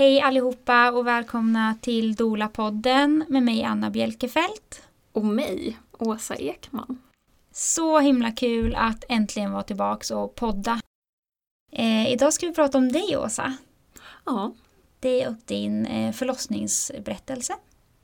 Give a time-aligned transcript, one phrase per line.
[0.00, 4.82] Hej allihopa och välkomna till Dola-podden med mig Anna Bjelkefelt.
[5.12, 6.98] Och mig, Åsa Ekman.
[7.52, 10.80] Så himla kul att äntligen vara tillbaks och podda.
[11.72, 13.56] Eh, idag ska vi prata om dig Åsa.
[14.26, 14.54] Ja.
[15.00, 17.54] Dig och din eh, förlossningsberättelse.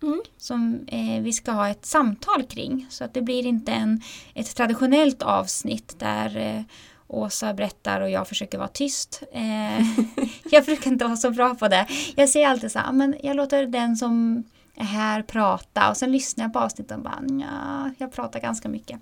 [0.03, 0.23] Mm.
[0.37, 2.87] Som eh, vi ska ha ett samtal kring.
[2.91, 4.01] Så att det blir inte en,
[4.35, 6.63] ett traditionellt avsnitt där eh,
[7.09, 9.23] Åsa berättar och jag försöker vara tyst.
[9.33, 9.81] Eh,
[10.51, 11.87] jag brukar inte vara så bra på det.
[12.17, 14.45] Jag säger alltid så här, men jag låter den som
[14.77, 18.69] är här prata och sen lyssnar jag på avsnitten och bara, ja, jag pratar ganska
[18.69, 19.01] mycket.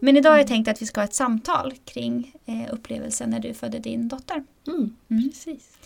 [0.00, 3.40] Men idag har jag tänkt att vi ska ha ett samtal kring eh, upplevelsen när
[3.40, 4.44] du födde din dotter.
[4.66, 4.96] Mm.
[5.10, 5.30] Mm.
[5.30, 5.78] Precis.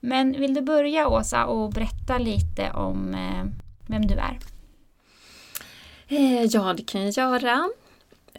[0.00, 3.44] Men vill du börja Åsa och berätta lite om eh,
[3.86, 4.38] vem du är?
[6.08, 7.68] Eh, ja, det kan jag göra.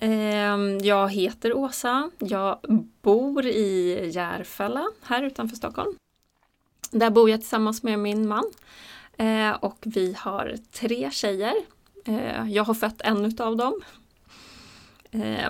[0.02, 0.57] Eh,
[0.88, 2.09] jag heter Åsa.
[2.19, 2.59] Jag
[3.02, 5.95] bor i Järfälla, här utanför Stockholm.
[6.91, 8.52] Där bor jag tillsammans med min man.
[9.17, 11.53] Eh, och vi har tre tjejer.
[12.05, 13.81] Eh, jag har fött en utav dem.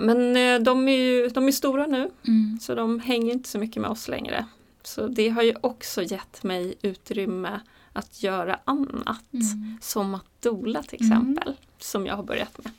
[0.01, 2.59] Men eh, de är ju de är stora nu, Mm.
[2.61, 4.45] så de hänger inte så mycket med oss längre.
[4.83, 7.59] Så det har ju också gett mig utrymme
[7.93, 9.33] att göra annat.
[9.33, 9.77] Mm.
[9.81, 11.11] Som att dola till Mm.
[11.21, 12.71] exempel, som jag har börjat med.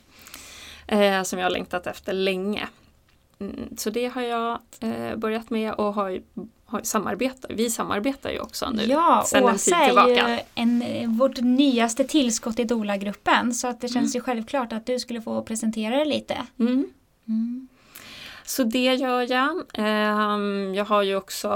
[0.93, 2.67] Eh, som jag har längtat efter länge.
[3.39, 6.21] Mm, så det har jag eh, börjat med och har,
[6.65, 7.51] har samarbetat.
[7.51, 8.83] Vi samarbetar ju också nu.
[8.85, 13.67] Ja, sedan en Åsa tid är ju en, eh, vårt nyaste tillskott i Dola-gruppen så
[13.67, 14.19] att det känns Mm.
[14.19, 16.37] ju självklart att du skulle få presentera dig lite.
[16.59, 16.85] Mm.
[17.27, 17.67] Mm.
[18.45, 19.63] Så det gör jag.
[19.73, 21.49] Ehm, jag har ju också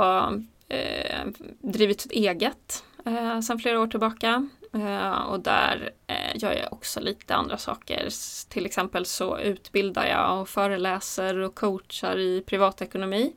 [0.69, 1.25] eh,
[1.61, 4.49] drivit ett eget eh, sedan flera år tillbaka.
[4.77, 8.09] Eh, och där eh, gör jag också lite andra saker.
[8.49, 13.33] Till exempel så utbildar jag och föreläser och coachar i privatekonomi.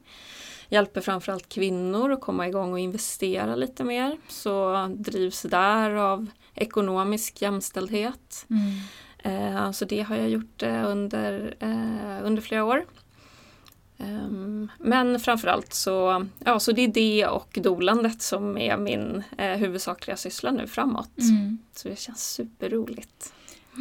[0.69, 4.17] Hjälper framförallt kvinnor att komma igång och investera lite mer.
[4.29, 8.47] Så drivs där av ekonomisk jämställdhet.
[8.51, 9.55] Mm.
[9.65, 11.57] Eh, Så det har jag gjort under,
[12.23, 12.85] under flera år.
[14.01, 19.47] Ehm, Men framförallt så, ja, så det är det och dolandet som är min eh,
[19.57, 21.19] huvudsakliga syssla nu framåt.
[21.19, 21.59] Mm.
[21.75, 23.33] Så det känns superroligt.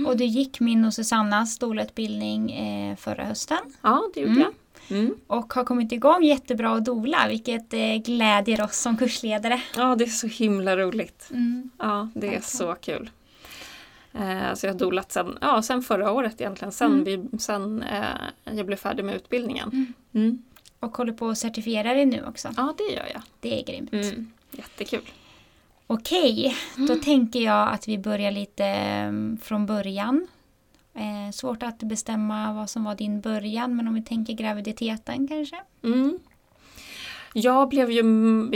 [0.07, 4.43] Och du gick min och Susannas doula-utbildning eh, förra hösten Ja, det gjorde Mm.
[4.43, 4.53] jag.
[4.99, 5.15] Mm.
[5.27, 9.61] och har kommit igång jättebra att dola vilket eh, glädjer oss som kursledare.
[9.77, 11.27] Ja, det är så himla roligt.
[11.31, 11.69] Mm.
[11.77, 12.43] Ja, det är Verkligen.
[12.43, 13.09] så kul.
[14.13, 17.03] Eh, Så jag har dolat sen, ja, sen förra året egentligen, sen, Mm.
[17.31, 18.03] vi, sen eh,
[18.43, 19.69] jag blev färdig med utbildningen.
[19.73, 19.93] Mm.
[20.13, 20.43] Mm.
[20.79, 22.49] Och håller på att certifiera dig nu också.
[22.57, 23.21] Ja, det gör jag.
[23.39, 23.93] Det är grymt.
[23.93, 24.31] Mm.
[24.51, 25.01] Jättekul.
[25.87, 26.99] Okej, då Mm.
[27.01, 29.11] tänker jag att vi börjar lite eh,
[29.41, 30.27] från början.
[30.93, 35.55] Eh, svårt att bestämma vad som var din början, men om vi tänker graviditeten kanske?
[35.83, 36.19] Mm.
[37.43, 38.03] Jag, blev ju,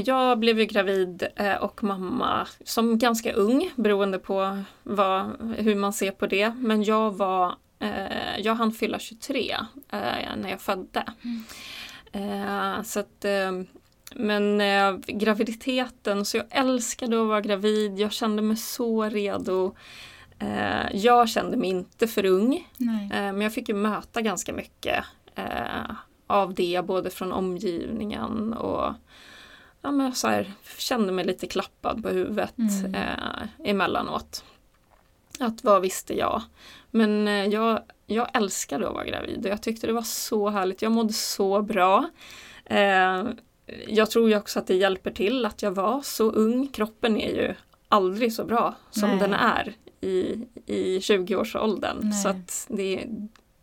[0.05, 5.25] jag blev ju gravid eh, och mamma som ganska ung beroende på vad,
[5.57, 6.49] hur man ser på det.
[6.49, 9.55] Men jag var eh, jag hann fylla 23
[9.91, 9.99] eh,
[10.37, 11.03] när jag födde.
[12.11, 13.25] Eh, så att,
[14.15, 14.61] men
[15.07, 17.99] graviditeten, så jag älskade att vara gravid.
[17.99, 19.75] Jag kände mig så redo.
[20.91, 22.67] Jag kände mig inte för ung.
[22.77, 23.09] Nej.
[23.11, 25.05] Men jag fick ju möta ganska mycket
[26.27, 28.93] av det, både från omgivningen och
[29.81, 32.95] ja, men så här, kände mig lite klappad på huvudet Mm.
[32.95, 34.43] eh, emellanåt.
[35.39, 36.41] Att vad visste jag?
[36.91, 40.81] Men eh, jag, jag älskade att vara gravid och jag tyckte det var så härligt.
[40.81, 42.09] Jag mådde så bra.
[42.65, 43.23] Eh,
[43.87, 46.67] jag tror ju också att det hjälper till att jag var så ung.
[46.67, 47.55] Kroppen är ju
[47.89, 49.19] aldrig så bra som Nej.
[49.19, 51.97] den är i, i 20-årsåldern.
[52.01, 52.13] Nej.
[52.13, 53.05] Så att det,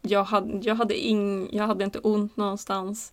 [0.02, 3.12] jag, hade, jag, hade ing, jag hade inte ont någonstans.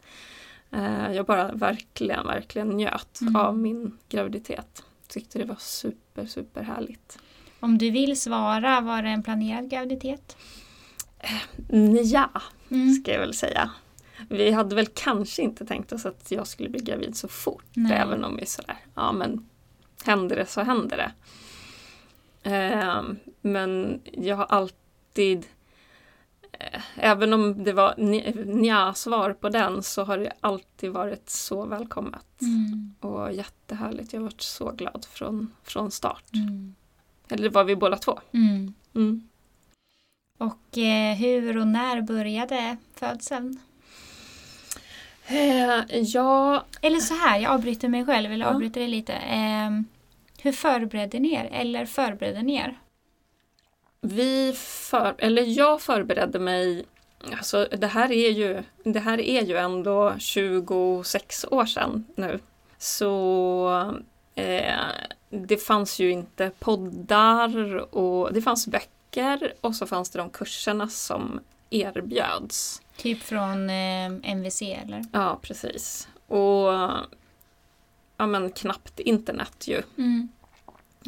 [0.71, 3.35] Eh, jag bara verkligen, verkligen njöt Mm.
[3.35, 4.83] av min graviditet.
[5.07, 7.19] Tyckte det var super, super härligt.
[7.59, 10.37] Om du vill svara, var det en planerad graviditet?
[12.03, 12.29] Ja,
[12.71, 12.93] Mm.
[12.93, 13.71] ska jag väl säga.
[14.29, 17.65] Vi hade väl kanske inte tänkt oss att jag skulle bli gravid så fort.
[17.73, 17.91] Nej.
[17.97, 19.49] Även om vi sådär, ja men
[20.05, 21.11] händer det så händer det.
[22.49, 25.43] Ehm, men jag har alltid, eh,
[26.95, 27.93] även om det var
[28.45, 32.41] nja-svar på den, så har det alltid varit så välkommet.
[32.41, 32.95] Mm.
[32.99, 34.13] Och jättehärligt.
[34.13, 36.33] Jag har varit så glad från, från start.
[36.33, 36.75] Mm.
[37.29, 38.19] Eller det var vi båda två.
[38.31, 38.73] Mm.
[38.95, 39.29] Mm.
[40.37, 43.59] Och eh, hur och när började födseln?
[45.27, 49.13] Eh, ja, Eller så här, jag avbryter mig själv, eller avbryter dig lite.
[49.13, 49.85] Ehm,
[50.41, 51.49] hur förberedde ni er?
[51.51, 52.77] Eller förberedde ni er?
[54.01, 56.85] Vi för, eller jag förberedde mig,
[57.37, 62.39] alltså det här är ju, det här är ju ändå 26 år sedan nu.
[62.77, 63.93] Så
[64.35, 64.85] eh,
[65.29, 70.87] det fanns ju inte poddar och det fanns böcker och så fanns det de kurserna
[70.87, 71.39] som
[71.69, 72.81] erbjöds.
[72.97, 75.05] Typ från eh, MVC eller?
[75.11, 76.07] Ja, precis.
[76.27, 76.73] Och
[78.17, 79.81] ja, men knappt internet ju.
[79.97, 80.29] Mm.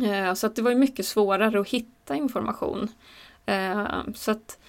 [0.04, 2.88] Eh, så att det var mycket svårare att hitta information.
[3.46, 4.60] Eh, så att,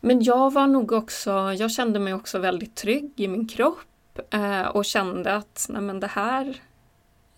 [0.00, 4.62] men jag var nog också, jag kände mig också väldigt trygg i min kropp eh,
[4.62, 6.56] och kände att nej men det här,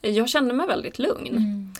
[0.00, 1.36] jag kände mig väldigt lugn.
[1.36, 1.74] Mm.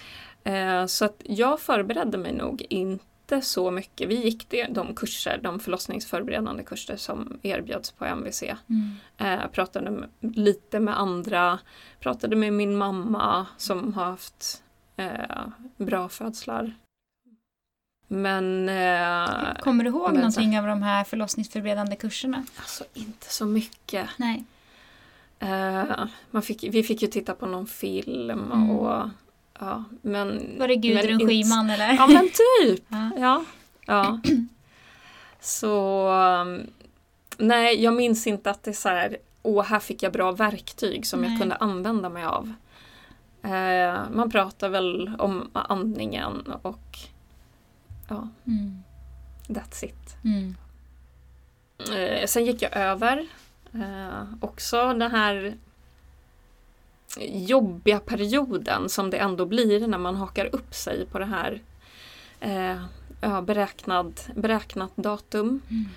[0.89, 4.09] Så att jag förberedde mig nog inte så mycket.
[4.09, 8.43] Vi gick det, de kurser, de förlossningsförberedande kurser som erbjöds på MVC.
[8.43, 9.49] Mm.
[9.53, 11.59] Pratade med, lite med andra,
[12.01, 14.64] pratade med min mamma som har haft
[14.97, 15.47] eh,
[15.77, 16.75] bra födslar.
[18.09, 22.45] Men eh, Kommer du ihåg men- någonting av de här förlossningsförberedande kurserna?
[22.59, 24.09] alltså inte så mycket.
[24.17, 24.45] Nej.
[25.39, 28.71] Eh, man fick, vi fick ju titta på någon film Mm.
[28.71, 29.09] och
[29.59, 30.55] ja, men...
[30.59, 31.93] Var det Gudrun men Schyman eller?
[31.93, 32.85] Ja men typ!
[32.89, 33.11] Ja.
[33.17, 33.45] Ja.
[33.87, 34.21] ja.
[35.41, 36.67] Så um,
[37.39, 41.07] nej, jag minns inte att det är så här, åh här fick jag bra verktyg
[41.07, 41.31] som Nej.
[41.31, 42.53] jag kunde använda mig av.
[43.45, 46.99] Eh, man pratar väl om andningen och
[48.09, 48.83] ja, Mm.
[49.49, 50.17] that's it.
[50.25, 50.57] Mm.
[51.97, 53.27] Eh, sen gick jag över
[53.73, 55.55] eh, också den här
[57.29, 61.61] jobbiga perioden som det ändå blir när man hakar upp sig på det här
[62.41, 62.85] eh,
[63.21, 65.61] ja, beräknad, beräknat datum.
[65.71, 65.89] Mm.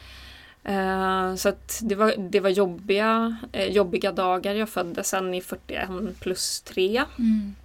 [0.67, 4.55] Eh, så att det var, det var jobbiga, eh, jobbiga dagar.
[4.55, 7.03] Jag föddes sen i 41 plus 3.
[7.19, 7.55] Mm.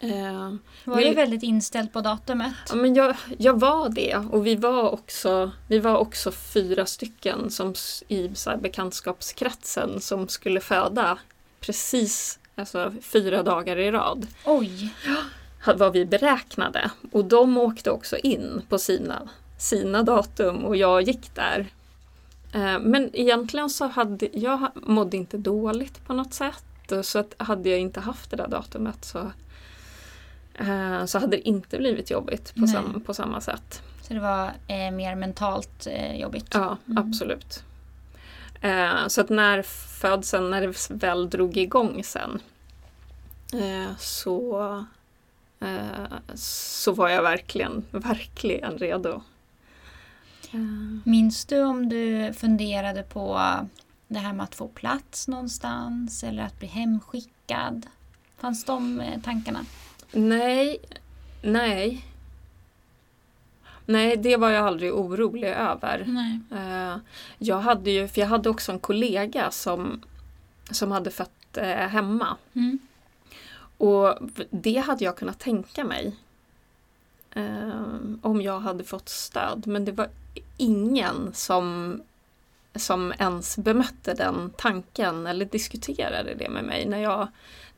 [0.00, 0.54] Eh,
[0.84, 2.54] Var du väldigt inställd på datumet?
[2.68, 7.50] Ja, men jag, jag var det och vi var också, vi var också fyra stycken
[7.50, 7.74] som
[8.08, 11.18] i så bekantskapskretsen som skulle föda
[11.60, 14.26] precis alltså, fyra dagar i rad.
[14.44, 14.94] Oj!
[15.76, 19.28] Var vi beräknade och de åkte också in på sina,
[19.58, 21.66] sina datum och jag gick där.
[22.56, 27.34] Eh, Men egentligen så hade jag mådde inte dåligt på något sätt och så att
[27.38, 29.18] hade jag inte haft det där datumet så,
[30.54, 33.82] eh, så hade det inte blivit jobbigt på, sam, på samma sätt.
[34.02, 36.46] Så det var eh, mer mentalt eh, jobbigt?
[36.54, 36.98] Ja, Mm.
[37.08, 37.62] absolut.
[38.60, 39.62] Eh, så att när
[40.00, 42.40] födseln, när det väl drog igång sen
[43.52, 44.60] eh, så,
[45.60, 49.22] eh, så var jag verkligen, verkligen redo.
[50.56, 53.40] Eh, Minns du om du funderade på
[54.08, 57.86] det här med att få plats någonstans eller att bli hemskickad?
[58.36, 59.64] Fanns de eh, tankarna?
[60.12, 60.78] nej,
[61.42, 62.04] nej.
[63.88, 66.04] Nej, det var jag aldrig orolig över.
[66.06, 66.40] Nej.
[66.52, 66.96] Eh,
[67.38, 70.02] jag hade ju, för jag hade också en kollega som,
[70.70, 72.36] som hade fött eh, hemma.
[72.54, 72.78] Mm.
[73.78, 74.18] Och
[74.50, 76.16] det hade jag kunnat tänka mig.
[78.22, 79.66] om jag hade fått stöd.
[79.66, 80.08] Men det var
[80.56, 82.00] ingen som,
[82.74, 86.86] som ens bemötte den tanken eller diskuterade det med mig.
[86.86, 87.28] När jag,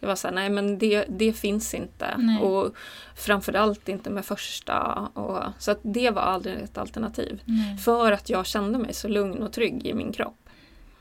[0.00, 2.14] det var så här, nej men det, det finns inte.
[2.19, 2.43] Nej.
[2.43, 2.75] Och
[3.16, 4.82] framförallt inte med första.
[5.15, 7.43] Och, så att det var aldrig ett alternativ.
[7.44, 7.77] Nej.
[7.79, 10.34] För att jag kände mig så lugn och trygg i min kropp.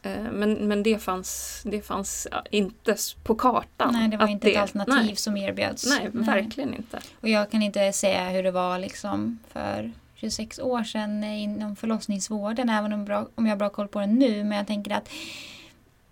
[0.01, 3.89] Eh, Men, men det fanns, det fanns inte på kartan.
[3.93, 5.85] Nej, det var inte ett alternativ Nej, som erbjöds.
[5.89, 6.99] nej, verkligen inte.
[7.21, 12.69] Och jag kan inte säga hur det var liksom för 26 år sedan inom förlossningsvården,
[12.69, 14.43] även om, bra, om jag har bra koll på det nu.
[14.43, 15.09] Men jag tänker att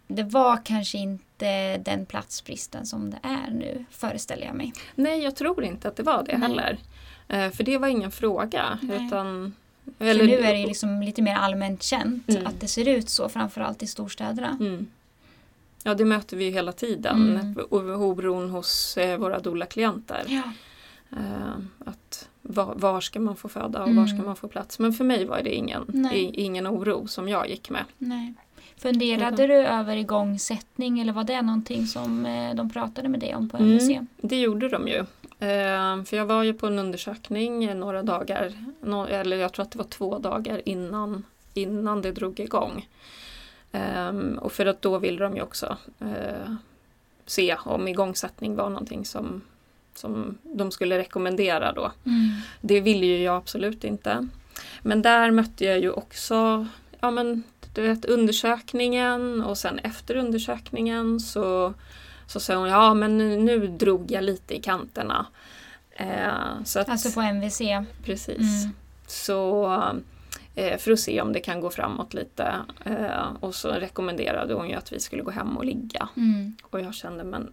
[0.07, 4.73] det var kanske inte den platsbristen som det är nu, föreställer jag mig.
[4.95, 6.47] Nej, jag tror inte att det var det Nej.
[6.49, 6.77] heller.
[7.27, 8.79] Eh, För det var ingen fråga.
[8.81, 9.07] Nej.
[9.07, 9.53] Utan,
[9.97, 12.47] För nu är det liksom lite mer allmänt känt Mm.
[12.47, 14.57] att det ser ut så, framförallt i storstäderna.
[14.59, 14.87] Mm.
[15.83, 17.39] Ja, det möter vi hela tiden.
[17.39, 17.57] Mm.
[17.69, 20.23] Oron hos eh, våra doula-klienter.
[20.27, 20.41] Ja.
[21.11, 23.97] Eh, Att var, var ska man få föda och Mm.
[24.03, 24.79] var ska man få plats?
[24.79, 27.83] Men för mig var det ingen, i, ingen oro som jag gick med.
[27.97, 28.33] Nej.
[28.77, 33.49] Funderade du över igångsättning eller var det någonting som eh, de pratade med dig om
[33.49, 33.69] på Mm.
[33.71, 33.99] MVC?
[34.17, 34.97] Det gjorde de ju.
[35.39, 38.53] Eh, för jag var ju på en undersökning några dagar,
[39.09, 41.23] eller jag tror att det var två dagar innan,
[41.53, 42.87] innan det drog igång.
[43.71, 46.53] Ehm, och för att då ville de ju också eh,
[47.25, 49.41] se om igångsättning var någonting som,
[49.97, 51.91] som de skulle rekommendera då.
[52.05, 52.29] Mm.
[52.61, 54.27] Det ville ju jag absolut inte.
[54.81, 56.67] Men där mötte jag ju också
[56.99, 61.73] ja, men, du vet, undersökningen och sen efter undersökningen så,
[62.27, 65.25] så sa hon ja men nu, nu drog jag lite i kanterna.
[65.91, 67.61] Eh, så att, Alltså på MVC.
[68.03, 68.63] precis.
[68.63, 68.73] Mm.
[69.07, 69.65] Så
[70.55, 72.53] eh, för att se om det kan gå framåt lite.
[72.85, 76.09] Eh, och så rekommenderade hon ju att vi skulle gå hem och ligga.
[76.17, 76.55] Mm.
[76.63, 77.51] Och jag kände men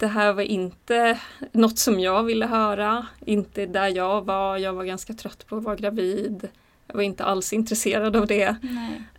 [0.00, 1.20] det här var inte
[1.52, 3.06] något som jag ville höra.
[3.26, 4.56] Inte där jag var.
[4.56, 6.48] Jag var ganska trött på att vara gravid.
[6.86, 8.56] Jag var inte alls intresserad av det.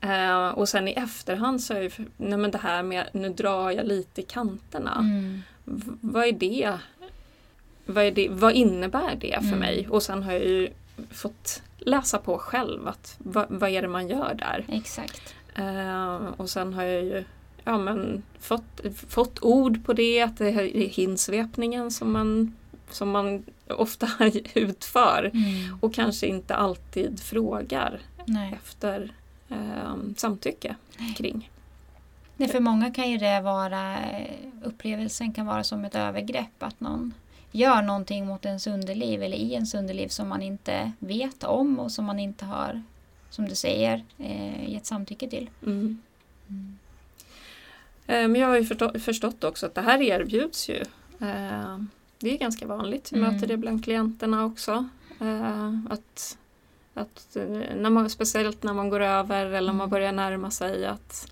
[0.03, 3.71] Uh, och sen i efterhand så är jag nej men det här med nu drar
[3.71, 4.97] jag lite i kanterna.
[4.99, 5.41] Mm.
[6.01, 6.77] Vad är det?
[7.85, 8.29] Vad, är det?
[8.31, 9.59] vad innebär det för mm.
[9.59, 9.87] mig?
[9.89, 10.69] Och sen har jag ju
[11.11, 14.65] fått läsa på själv att vad, vad är det man gör där?
[14.67, 15.35] Exakt.
[15.59, 17.23] Uh, och sen har jag ju
[17.63, 22.55] ja, men fått, fått ord på det, att det är hinsvepningen som man,
[22.89, 24.07] som man ofta
[24.53, 25.77] utför mm.
[25.81, 28.53] och kanske inte alltid frågar Nej.
[28.53, 29.13] efter
[29.49, 31.13] eh, samtycke Nej.
[31.13, 31.49] kring.
[32.37, 33.97] Nej, för många kan ju det vara,
[34.63, 37.13] upplevelsen kan vara som ett övergrepp att någon
[37.51, 41.91] gör någonting mot ens underliv eller i ens underliv som man inte vet om och
[41.91, 42.83] som man inte har,
[43.29, 45.49] som du säger, eh, gett samtycke till.
[45.63, 46.01] Mm.
[46.49, 46.77] Mm.
[48.11, 50.81] Eh, men jag har ju förstått också att det här erbjuds ju.
[51.19, 51.77] Eh,
[52.19, 53.33] det är ganska vanligt, vi mm.
[53.33, 54.89] möter det bland klienterna också.
[55.21, 56.37] Eh, att,
[56.93, 57.37] att
[57.75, 59.77] när man, speciellt när man går över eller mm.
[59.77, 61.31] man börjar närma sig att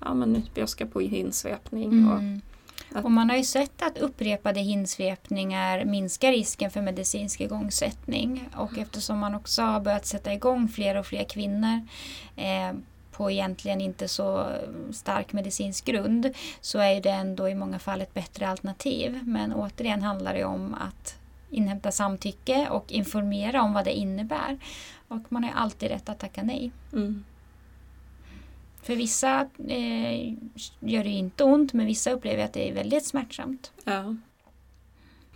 [0.00, 1.92] ja, men jag ska på hinsvepning.
[1.92, 2.40] Mm.
[2.94, 8.48] Och, och man har ju sett att upprepade hinsvepningar minskar risken för medicinsk igångsättning.
[8.56, 11.80] Och eftersom man också har börjat sätta igång fler och fler kvinnor
[12.36, 12.72] eh,
[13.16, 14.52] på egentligen inte så
[14.92, 16.30] stark medicinsk grund
[16.60, 19.20] så är det ändå i många fall ett bättre alternativ.
[19.24, 21.18] Men återigen handlar det om att
[21.50, 24.58] inhämta samtycke och informera om vad det innebär.
[25.08, 26.72] Och man har alltid rätt att tacka nej.
[26.92, 27.24] Mm.
[28.82, 30.32] För vissa eh,
[30.80, 33.72] gör det inte ont men vissa upplever att det är väldigt smärtsamt.
[33.84, 34.16] Ja.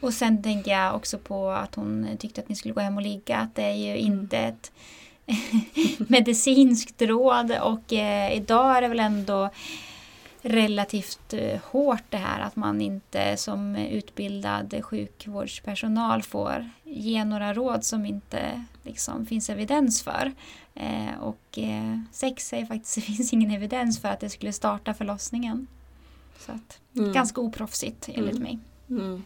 [0.01, 3.03] Och sen tänker jag också på att hon tyckte att ni skulle gå hem och
[3.03, 3.37] ligga.
[3.37, 4.13] Att det är ju mm.
[4.13, 4.73] inte ett
[5.99, 9.51] medicinskt råd och eh, idag är det väl ändå
[10.43, 17.85] relativt eh, hårt det här att man inte som utbildad sjukvårdspersonal får ge några råd
[17.85, 20.33] som inte liksom, finns evidens för.
[20.75, 24.95] Eh, och eh, sex är faktiskt, det finns ingen evidens för att det skulle starta
[24.95, 25.67] förlossningen.
[26.39, 27.13] Så att, mm.
[27.13, 28.43] Ganska oproffsigt enligt mm.
[28.43, 28.59] mig.
[28.89, 29.25] Mm.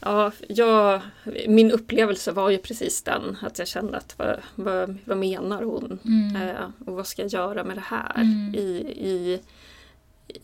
[0.00, 1.00] Ja, jag,
[1.48, 5.98] min upplevelse var ju precis den att jag kände att vad, vad, vad menar hon?
[6.04, 6.36] Mm.
[6.36, 8.54] Eh, och vad ska jag göra med det här mm.
[8.54, 9.40] i, i,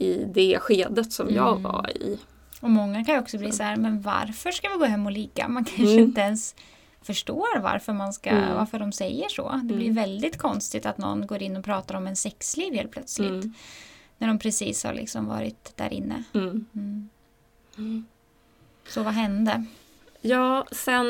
[0.05, 1.37] i det skedet som mm.
[1.37, 2.19] jag var i.
[2.61, 5.13] Och många kan ju också bli så här, men varför ska vi gå hem och
[5.13, 5.49] ligga?
[5.49, 6.05] Man kanske mm.
[6.05, 6.55] inte ens
[7.03, 8.55] förstår varför, man ska, mm.
[8.55, 9.61] varför de säger så.
[9.65, 9.95] Det blir mm.
[9.95, 13.45] väldigt konstigt att någon går in och pratar om en sexliv helt plötsligt.
[14.19, 16.25] När de precis har liksom varit där inne.
[18.89, 19.65] Så vad hände?
[20.21, 21.07] Ja, sen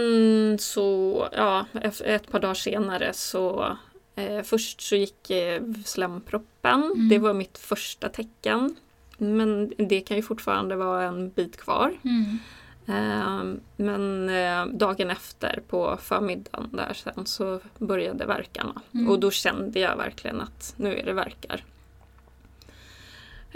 [0.58, 1.66] så, ja,
[2.04, 3.76] ett par dagar senare så
[4.14, 6.82] eh, först så gick eh, slemproppen.
[6.82, 7.08] Mm.
[7.08, 8.76] Det var mitt första tecken.
[9.18, 11.92] Men det kan ju fortfarande vara en bit kvar.
[12.04, 12.38] Mm.
[12.86, 18.82] Eh, men eh, dagen efter på förmiddagen där sen så började verkarna.
[18.94, 19.08] Mm.
[19.08, 21.64] Och då kände jag verkligen att nu är det verkar.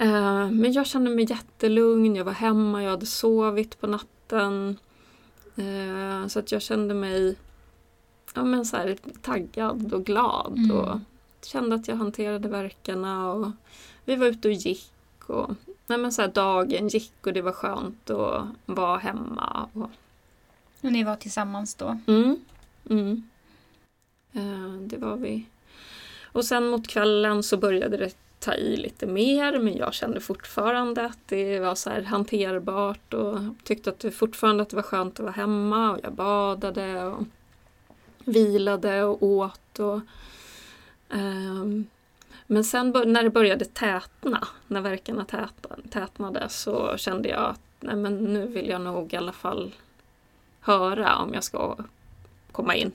[0.00, 4.78] Eh, men jag kände mig jättelugn, jag var hemma, jag hade sovit på natten.
[5.56, 7.36] Eh, så att jag kände mig
[8.34, 10.58] ja, men så här, taggad och glad.
[10.58, 10.76] Mm.
[10.76, 10.98] Och
[11.42, 13.50] kände att jag hanterade verkarna och
[14.04, 14.92] vi var ute och gick.
[15.26, 15.50] Och,
[15.86, 19.68] nej, men så här, dagen gick och det var skönt att vara hemma.
[19.72, 19.90] Och,
[20.80, 21.98] och ni var tillsammans då?
[22.06, 22.36] Mm.
[22.90, 23.28] mm.
[24.32, 25.46] Eh, det var vi.
[26.32, 31.04] Och sen mot kvällen så började det ta i lite mer men jag kände fortfarande
[31.04, 35.14] att det var så här hanterbart och tyckte att det fortfarande att det var skönt
[35.14, 37.24] att vara hemma och jag badade och
[38.24, 39.78] vilade och åt.
[39.78, 40.00] Och,
[41.08, 41.86] um,
[42.46, 45.26] men sen när det började tätna, när verkarna
[45.90, 49.74] tätnade så kände jag att nej men nu vill jag nog i alla fall
[50.60, 51.76] höra om jag ska
[52.52, 52.92] komma in.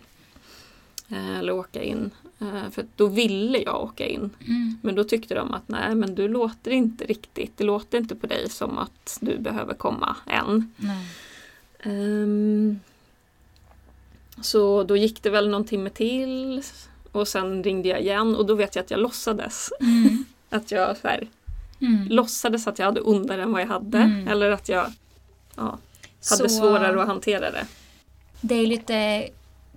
[1.09, 2.11] Eh, eller åka in.
[2.39, 4.29] Eh, för då ville jag åka in.
[4.47, 4.77] Mm.
[4.81, 8.27] Men då tyckte de att nej men du låter inte riktigt, det låter inte på
[8.27, 10.73] dig som att du behöver komma än.
[11.85, 12.79] Um,
[14.41, 16.63] så då gick det väl någon timme till
[17.11, 19.69] och sen ringde jag igen och då vet jag att jag låtsades.
[19.79, 20.25] Mm.
[20.49, 21.27] att jag så här,
[21.81, 22.07] mm.
[22.07, 23.97] låtsades att jag hade ondare än vad jag hade.
[23.97, 24.27] Mm.
[24.27, 24.91] Eller att jag
[25.55, 25.77] ja,
[26.29, 27.67] hade så, svårare att hantera det.
[28.41, 29.29] Det är lite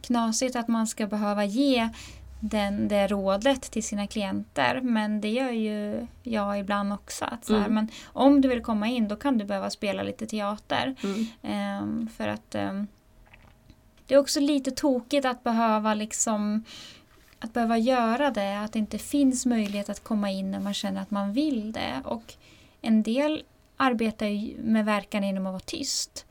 [0.03, 1.89] knasigt att man ska behöva ge
[2.41, 4.81] den, det rådet till sina klienter.
[4.81, 7.25] Men det gör ju jag ibland också.
[7.25, 7.75] Att så här, mm.
[7.75, 10.95] men om du vill komma in då kan du behöva spela lite teater.
[11.03, 11.83] Mm.
[11.83, 12.87] Um, för att um,
[14.07, 16.65] det är också lite tokigt att behöva liksom
[17.41, 21.03] att behöva göra det, att det inte finns möjlighet att komma in när man känner
[21.03, 22.03] att man vill det.
[22.05, 22.35] Och
[22.81, 23.43] en del
[23.77, 26.27] arbetar med verkan genom att vara tyst.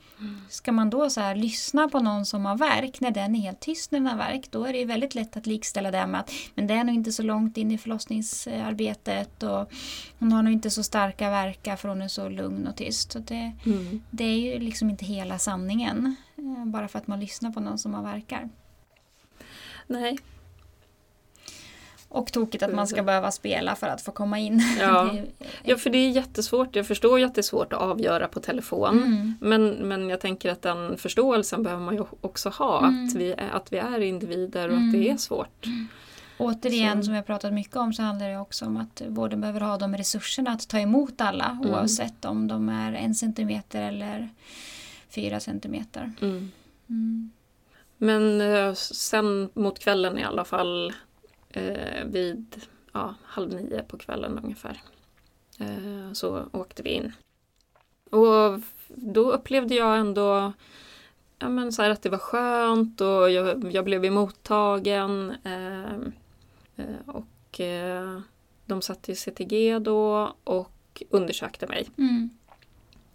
[0.49, 3.59] Ska man då så här, lyssna på någon som har verk när den är helt
[3.59, 6.19] tyst när den har verk då är det ju väldigt lätt att likställa det med
[6.19, 9.71] att men det är nog inte så långt in i förlossningsarbetet och
[10.19, 13.11] hon har nog inte så starka verkar för hon är så lugn och tyst.
[13.11, 14.01] Så det, Mm.
[14.11, 17.77] det är ju liksom inte hela sanningen eh, bara för att man lyssnar på någon
[17.77, 18.49] som har verkar.
[19.87, 20.17] Nej.
[22.09, 24.61] Och tokigt att man ska behöva spela för att få komma in.
[24.79, 25.11] Ja.
[25.63, 26.75] Ja, för det är jättesvårt.
[26.75, 28.97] Jag förstår ju att det är svårt att avgöra på telefon.
[29.03, 29.33] Mm.
[29.41, 32.87] Men, men jag tänker att den förståelsen behöver man ju också ha.
[32.87, 33.05] Mm.
[33.07, 35.13] Att, vi, är- att vi är individer och att det Mm.
[35.13, 35.65] är svårt.
[36.37, 39.61] Återigen, Så- som jag pratat mycket om, så handlar det också om att vården behöver
[39.61, 41.71] ha de resurserna att ta emot alla Mm.
[41.73, 44.29] oavsett om de är en centimeter eller
[45.09, 46.11] fyra centimeter.
[46.21, 46.51] Mm.
[46.89, 47.31] Mm.
[47.97, 50.93] Men eh, sen mot kvällen i alla fall
[51.57, 52.61] eh, vid
[52.91, 54.81] ja, halv nio på kvällen ungefär
[55.59, 57.11] eh, så åkte vi in.
[58.09, 60.53] Och då upplevde jag ändå
[61.39, 65.35] ja, men så att det var skönt och jag, jag blev emottagen.
[65.43, 65.93] Eh,
[66.75, 68.19] eh, och eh,
[68.65, 71.89] de satte i CTG då och undersökte mig.
[71.97, 72.29] Mm.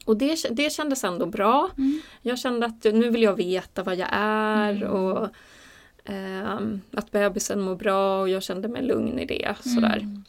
[0.04, 1.70] Och det, det kändes ändå bra.
[1.78, 2.00] Mm.
[2.22, 4.92] Jag kände att nu vill jag veta vad jag är Mm.
[4.92, 5.28] och
[6.92, 9.54] att bebisen mår bra och jag kände mig lugn i det.
[9.61, 9.99] Sådär.
[9.99, 10.23] Mm.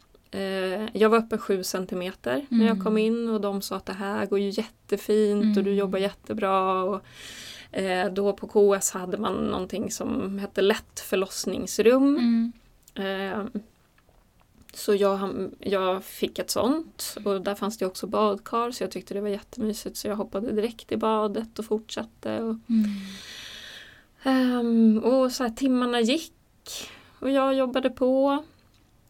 [0.94, 2.84] Jag var uppe sju centimeter när jag Mm.
[2.84, 5.80] kom in och de sa att det här går ju jättefint och du Mm.
[5.80, 6.84] jobbar jättebra.
[6.84, 7.01] Och,
[7.72, 8.48] eh, då på
[8.80, 12.18] KS hade man någonting som hette lätt förlossningsrum.
[12.18, 12.51] Mm.
[12.96, 13.62] Eh,
[14.74, 19.13] så jag, jag fick ett sånt och där fanns det också badkar så jag tyckte
[19.13, 22.38] det var jättemysigt så jag hoppade direkt i badet och fortsatte.
[22.42, 22.84] Och, Mm.
[24.24, 26.34] Ehm, och så här, timmarna gick
[27.19, 28.43] och jag jobbade på.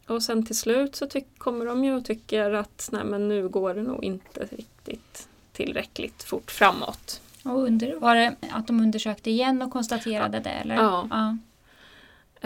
[0.06, 3.74] Och sen till slut så kommer de ju och tycker att nej men nu går
[3.74, 7.20] det nog inte riktigt tillräckligt fort framåt.
[7.42, 10.50] Och under, var det att de undersökte igen och konstaterade det?
[10.50, 10.74] Eller?
[10.74, 11.08] Ja.
[11.10, 11.36] ja.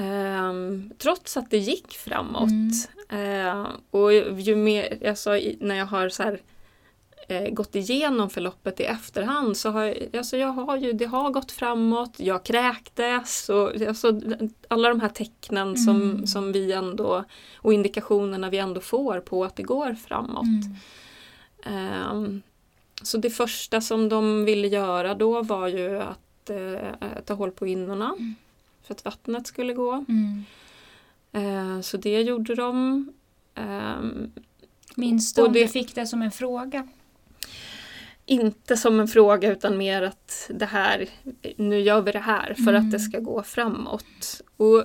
[0.02, 2.50] Ehm, trots att det gick framåt.
[2.50, 2.70] Mm.
[3.08, 6.40] Ehm, och ju mer, alltså, när jag har så här,
[7.28, 11.30] eh, gått igenom förloppet i efterhand så har jag, alltså, jag har ju, det har
[11.30, 14.20] gått framåt, jag kräktes och alltså,
[14.68, 16.26] alla de här tecknen som, Mm.
[16.26, 17.24] som vi ändå
[17.56, 20.44] och indikationerna vi ändå får på att det går framåt.
[20.44, 20.76] Mm.
[21.64, 22.42] Ehm,
[23.02, 27.66] så det första som de ville göra då var ju att eh, ta hål på
[27.66, 28.34] innorna Mm.
[28.82, 30.04] för att vattnet skulle gå.
[30.08, 30.44] Mm.
[31.32, 33.08] Eh, så det gjorde de.
[33.54, 34.30] Ehm,
[34.96, 36.88] Minns du Och om det- du fick det som en fråga?
[38.28, 41.08] Inte som en fråga utan mer att det här,
[41.56, 42.76] nu gör vi det här för Mm.
[42.86, 44.40] att det ska gå framåt.
[44.56, 44.84] Och,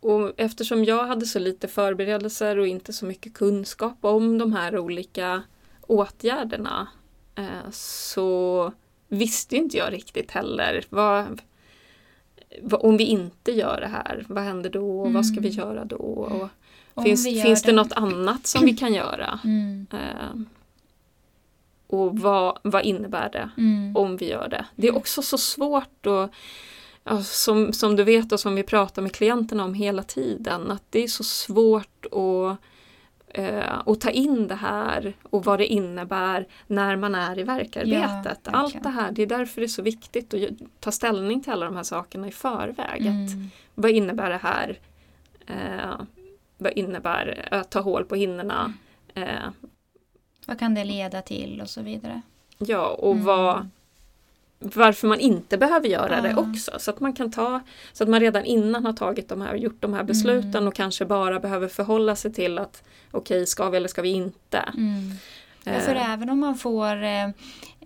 [0.00, 4.78] och eftersom jag hade så lite förberedelser och inte så mycket kunskap om de här
[4.78, 5.42] olika
[5.80, 6.88] åtgärderna
[7.34, 8.72] eh, så
[9.08, 11.40] visste inte jag riktigt heller vad,
[12.62, 15.04] vad, om vi inte gör det här, vad händer då?
[15.04, 15.58] Vad ska vi Mm.
[15.58, 16.30] göra då?
[16.94, 19.40] Och finns finns det något annat som vi kan göra?
[19.44, 19.86] Mm.
[19.92, 20.40] Eh,
[21.92, 23.96] och vad, vad innebär det Mm.
[23.96, 24.64] om vi gör det?
[24.76, 26.28] Det är också så svårt och
[27.04, 30.82] ja, som, som du vet och som vi pratar med klienterna om hela tiden, att
[30.90, 32.56] det är så svårt att,
[33.28, 38.40] eh, att ta in det här och vad det innebär när man är i verkarbetet.
[38.44, 40.40] Ja, Allt det här, det är därför det är så viktigt att
[40.80, 43.00] ta ställning till alla de här sakerna i förväg.
[43.00, 43.50] Att, Mm.
[43.74, 44.78] vad innebär det här?
[45.46, 46.00] Eh,
[46.58, 48.72] vad innebär att ta hål på hinnorna?
[49.14, 49.24] Eh,
[50.46, 52.20] Vad kan det leda till och så vidare?
[52.58, 53.24] Ja, och Mm.
[53.24, 53.68] vad,
[54.58, 56.36] varför man inte behöver göra det Ja.
[56.36, 56.72] också.
[56.78, 57.60] Så att man kan ta,
[57.92, 60.68] så att man redan innan har tagit de här, gjort de här besluten Mm.
[60.68, 64.58] och kanske bara behöver förhålla sig till att okej, ska vi eller ska vi inte?
[64.58, 65.10] Mm.
[65.64, 66.96] Ja, för även om man får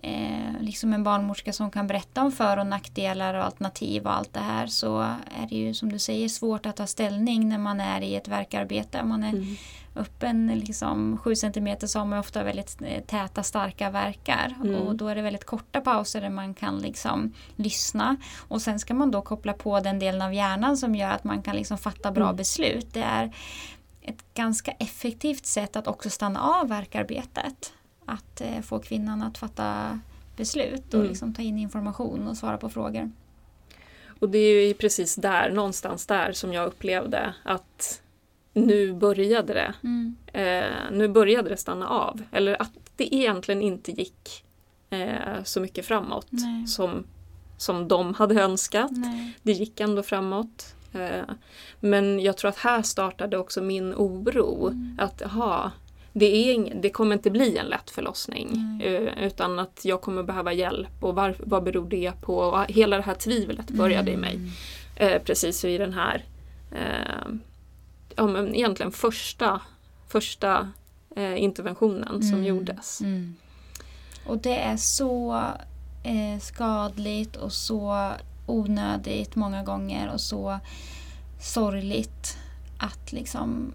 [0.03, 4.33] eh, liksom en barnmorska som kan berätta om för och nackdelar och alternativ och allt
[4.33, 4.99] det här så
[5.41, 8.27] är det ju som du säger svårt att ta ställning när man är i ett
[8.27, 9.03] verkarbete.
[9.03, 9.55] Man är Mm.
[9.95, 14.75] öppen liksom 7 cm så har man ofta väldigt eh, täta starka verkar Mm.
[14.75, 18.15] och då är det väldigt korta pauser där man kan liksom lyssna
[18.47, 21.41] och sen ska man då koppla på den delen av hjärnan som gör att man
[21.41, 22.35] kan liksom fatta bra Mm.
[22.35, 22.93] beslut.
[22.93, 23.31] Det är
[24.01, 27.73] ett ganska effektivt sätt att också stanna av verkarbetet.
[28.07, 29.99] Att eh, få kvinnan att fatta
[30.35, 31.07] beslut och Mm.
[31.09, 33.11] liksom ta in information och svara på frågor.
[34.19, 38.01] Och det är ju precis där, någonstans där som jag upplevde att
[38.53, 39.73] nu började det.
[39.83, 40.15] Mm.
[40.33, 42.21] Eh, nu började det stanna av.
[42.31, 44.45] Eller att det egentligen inte gick
[44.89, 46.67] eh, så mycket framåt Nej.
[46.67, 47.03] som,
[47.57, 48.91] som de hade önskat.
[48.91, 49.33] Nej.
[49.43, 50.75] det gick ändå framåt.
[50.93, 51.23] Eh,
[51.79, 54.67] Men jag tror att här startade också min oro.
[54.67, 54.95] Mm.
[54.99, 55.71] Att aha,
[56.19, 59.07] det, är det kommer inte bli en lätt förlossning Mm.
[59.17, 62.37] utan att jag kommer behöva hjälp och var, vad beror det på?
[62.37, 64.35] Och hela det här tvivlet började i mig.
[64.35, 64.49] Mm.
[64.95, 66.25] Eh, precis i den här
[66.71, 67.31] eh,
[68.15, 69.61] ja, men egentligen första,
[70.07, 70.71] första
[71.15, 72.43] eh, interventionen som Mm.
[72.45, 73.01] gjordes.
[73.01, 73.35] Mm.
[74.25, 75.35] Och det är så
[76.03, 78.11] eh, skadligt och så
[78.45, 80.59] onödigt många gånger och så
[81.41, 82.37] sorgligt
[82.77, 83.73] att liksom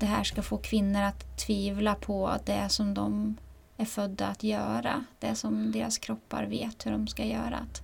[0.00, 3.36] det här ska få kvinnor att tvivla på det som de
[3.76, 5.04] är födda att göra.
[5.18, 7.56] Det som deras kroppar vet hur de ska göra.
[7.56, 7.82] Att,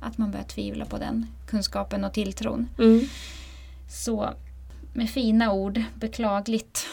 [0.00, 2.68] att man börjar tvivla på den kunskapen och tilltron.
[2.78, 3.00] Mm.
[3.90, 4.30] Så
[4.94, 6.86] med fina ord, beklagligt.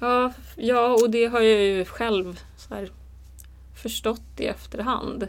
[0.00, 2.90] Ja, ja, och det har jag ju själv här,
[3.74, 5.28] förstått i efterhand.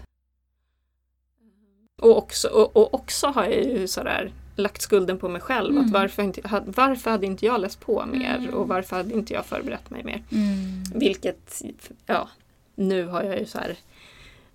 [2.02, 5.72] Och också, och, och också har jag ju sådär lagt skulden på mig själv.
[5.72, 5.86] Mm.
[5.86, 8.54] Att varför, inte, varför hade inte jag läst på mer Mm.
[8.54, 10.24] och varför hade inte jag förberett mig mer?
[10.32, 10.84] Mm.
[11.00, 11.62] Vilket,
[12.06, 12.30] ja,
[12.76, 13.78] nu har jag ju så här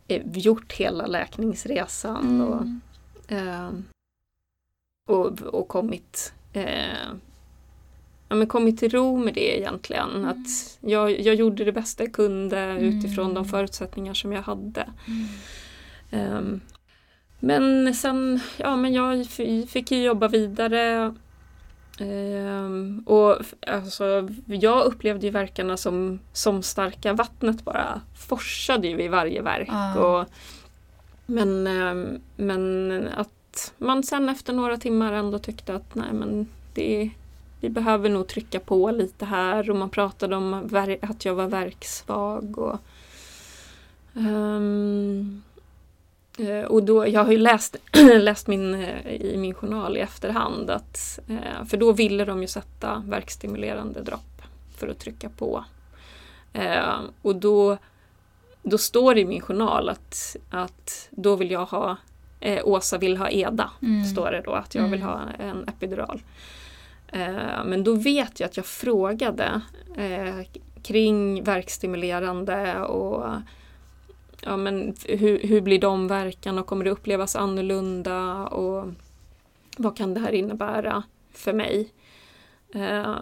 [0.08, 2.80] eh, gjort hela läkningsresan och, Mm.
[3.28, 3.70] eh,
[5.10, 7.06] och, och kommit eh,
[8.28, 10.10] ja, men kommit till ro med det egentligen.
[10.10, 10.28] Mm.
[10.28, 13.34] Att jag, jag gjorde det bästa jag kunde utifrån Mm.
[13.34, 14.88] de förutsättningar som jag hade.
[15.06, 15.26] Mm.
[16.10, 16.60] Ehm,
[17.44, 19.26] men sen, ja men jag
[19.68, 21.14] fick ju jobba vidare.
[21.98, 27.12] Ehm, och alltså, jag upplevde ju verkarna som, som starka.
[27.12, 29.68] Vattnet bara forsade ju vid varje verk.
[29.70, 29.98] Ja.
[29.98, 30.28] Och,
[31.26, 37.10] men, ehm, men att man sen efter några timmar ändå tyckte att nej men det
[37.60, 40.70] vi behöver nog trycka på lite här och man pratade om
[41.02, 42.58] att jag var verksvag.
[42.58, 42.80] Och,
[44.14, 44.60] Eh,
[46.68, 47.76] Och då, jag har ju läst,
[48.20, 52.46] läst min, eh, i min journal i efterhand att, eh, för då ville de ju
[52.48, 54.42] sätta verkstimulerande dropp
[54.76, 55.64] för att trycka på.
[56.52, 57.76] Eh, Och då,
[58.62, 61.96] då står det i min journal att, att då vill jag ha,
[62.40, 64.04] eh, Åsa vill ha EDA, Mm.
[64.04, 65.08] står det då, att jag vill Mm.
[65.12, 66.22] ha en epidural.
[67.08, 69.60] Eh, Men då vet jag att jag frågade
[69.96, 70.46] eh,
[70.82, 73.26] kring verkstimulerande och
[74.42, 78.88] ja, men hur, hur blir de verkan och kommer det upplevas annorlunda och
[79.76, 81.02] vad kan det här innebära
[81.32, 81.88] för mig?
[82.74, 83.16] Eh,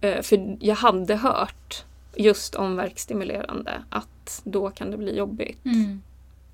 [0.00, 1.84] eh, för jag hade hört
[2.16, 5.64] just om verkstimulerande att då kan det bli jobbigt.
[5.64, 6.02] Mm.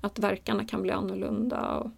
[0.01, 1.61] Att verkarna kan bli annorlunda.
[1.67, 1.91] Och,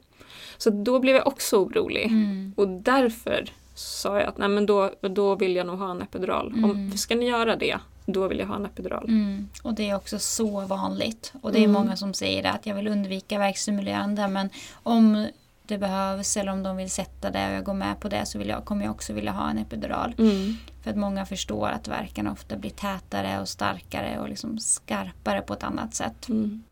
[0.57, 2.05] så då blev jag också orolig.
[2.05, 2.53] Mm.
[2.57, 3.45] Och därför
[3.75, 6.47] sa jag att nej, men då, då vill jag nog ha en epidural.
[6.47, 6.97] Om, Mm.
[6.97, 9.03] ska ni göra det, då vill jag ha en epidural.
[9.07, 9.49] Mm.
[9.63, 11.33] Och det är också så vanligt.
[11.41, 11.71] Och det är Mm.
[11.71, 14.49] många som säger att jag vill undvika verkstimulerande men
[14.83, 15.27] om
[15.65, 18.41] det behövs eller om de vill sätta det och jag går med på det så
[18.41, 20.15] jag, kommer jag också vilja ha en epidural.
[20.17, 20.53] Mm.
[20.83, 25.53] För att många förstår att verkarna ofta blir tätare och starkare och liksom skarpare på
[25.53, 26.29] ett annat sätt.
[26.29, 26.63] Mm.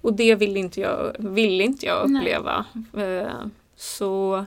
[0.00, 2.20] Och det vill inte jag, vill inte jag Nej.
[2.22, 2.64] uppleva.
[2.96, 4.46] Eh, så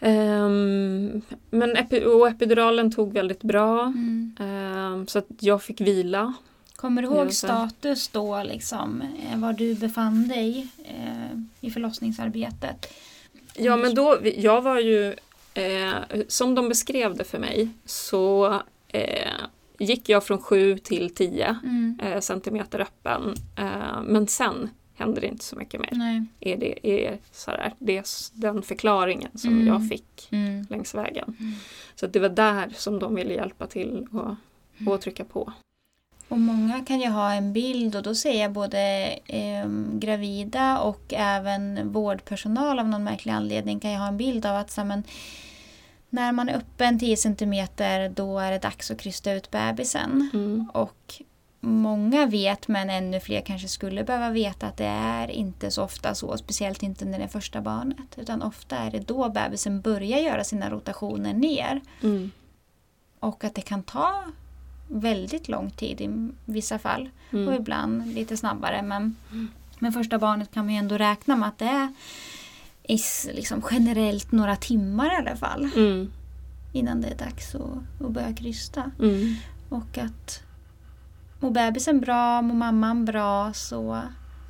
[0.00, 3.82] ehm, Men epi, epiduralen tog väldigt bra.
[3.82, 4.36] Mm.
[4.40, 6.34] ehm, så att jag fick vila.
[6.76, 12.92] Kommer du ihåg status då, liksom, eh, var du befann dig eh, i förlossningsarbetet?
[13.54, 15.14] Ja men då, jag var ju,
[15.54, 15.92] eh,
[16.28, 19.30] som de beskrev det för mig, så eh,
[19.78, 21.98] gick jag från 7 till 10 Mm.
[22.02, 23.34] eh, centimeter öppen.
[23.56, 25.88] Eh, men sen hände det inte så mycket mer.
[25.92, 26.24] Nej.
[26.40, 29.66] Är det, är sådär, det är den förklaringen som Mm.
[29.66, 30.66] jag fick Mm.
[30.70, 31.36] längs vägen.
[31.40, 31.52] Mm.
[31.94, 34.20] Så att det var där som de ville hjälpa till och,
[34.80, 34.88] Mm.
[34.92, 35.52] och trycka på.
[36.28, 38.78] Och många kan ju ha en bild och då ser jag både
[39.26, 44.56] eh, gravida och även vårdpersonal av någon märklig anledning kan jag ha en bild av
[44.56, 45.02] att så, men,
[46.10, 47.66] när man är öppen 10 cm
[48.14, 50.30] då är det dags att krysta ut bebisen.
[50.34, 50.70] Mm.
[50.74, 51.14] Och
[51.60, 56.14] många vet men ännu fler kanske skulle behöva veta att det är inte så ofta
[56.14, 58.18] så, speciellt inte när det är första barnet.
[58.18, 61.80] Utan ofta är det då bebisen börjar göra sina rotationer ner.
[62.02, 62.30] Mm.
[63.20, 64.24] Och att det kan ta
[64.88, 67.10] väldigt lång tid i vissa fall.
[67.30, 67.54] Och Mm.
[67.54, 68.82] ibland lite snabbare.
[68.82, 69.16] Men
[69.78, 71.64] med första barnet kan man ju ändå räkna med att det
[72.88, 75.70] är liksom generellt några timmar i alla fall.
[75.76, 76.12] Mm.
[76.72, 78.90] Innan det är dags att, att börja krysta.
[78.98, 79.34] Mm.
[79.68, 80.42] Och att
[81.40, 84.02] mår bebisen bra, mår mamman bra så,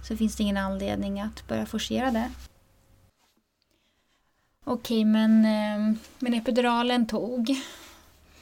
[0.08, 2.30] så finns det ingen anledning att börja forcera det.
[4.64, 7.56] Okej, men, eh, men epiduralen tog.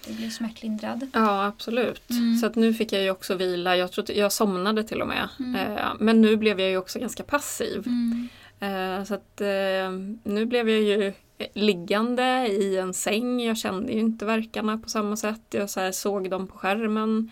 [0.07, 1.07] Du blev smärtlindrad.
[1.13, 2.11] Ja, absolut.
[2.11, 2.37] Mm.
[2.37, 3.77] Så att nu fick jag ju också vila.
[3.77, 5.29] Jag, trodde, jag somnade till och med.
[5.39, 5.55] Mm.
[5.55, 7.87] Eh, men nu blev jag ju också ganska passiv.
[7.87, 8.29] Mm.
[8.61, 9.41] Eh, så att
[10.25, 11.13] nu blev jag ju
[11.55, 13.41] liggande i en säng.
[13.41, 15.43] Jag kände ju inte verkarna på samma sätt.
[15.51, 17.31] Jag så såg dem på skärmen.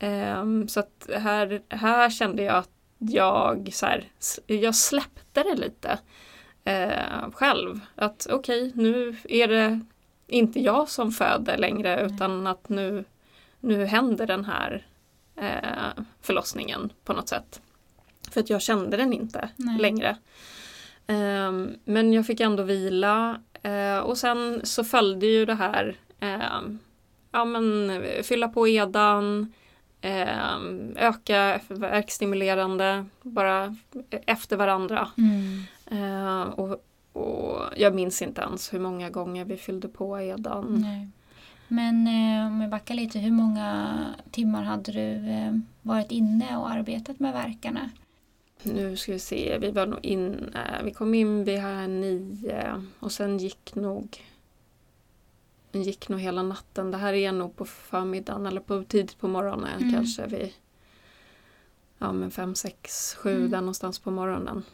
[0.00, 4.08] Um, så att här, här kände jag att jag, så här,
[4.46, 5.98] jag släppte det lite
[6.68, 7.80] uh, själv.
[7.94, 9.80] Att okej, okay, nu är det
[10.26, 13.04] inte jag som föder längre utan att nu,
[13.60, 14.86] nu händer den här
[15.38, 17.60] uh, förlossningen på något sätt.
[18.30, 19.78] För att jag kände den inte Nej.
[19.78, 20.16] längre.
[21.06, 25.96] Um, men jag fick ändå vila uh, och sen så följde ju det här
[27.36, 29.52] ja, men, fylla på edan,
[30.96, 33.76] öka verkstimulerande, bara
[34.26, 35.08] efter varandra.
[35.18, 35.62] Mm.
[35.90, 40.66] Eh, och, och jag minns inte ens hur många gånger vi fyllde på edan.
[40.80, 41.08] Nej.
[41.68, 43.96] Men eh, om vi backar lite, hur många
[44.30, 47.90] timmar hade du eh, varit inne och arbetat med verkarna?
[48.62, 53.12] Nu ska vi se, vi var nog inne, vi kom in vid här nio och
[53.12, 54.18] sen gick nog
[55.82, 56.90] gick nog hela natten.
[56.90, 59.92] Det här är nog på förmiddagen eller på tidigt på morgonen mm.
[59.92, 60.52] kanske vid
[61.98, 63.50] ja, men fem, sex, sju mm.
[63.50, 64.64] där någonstans på morgonen.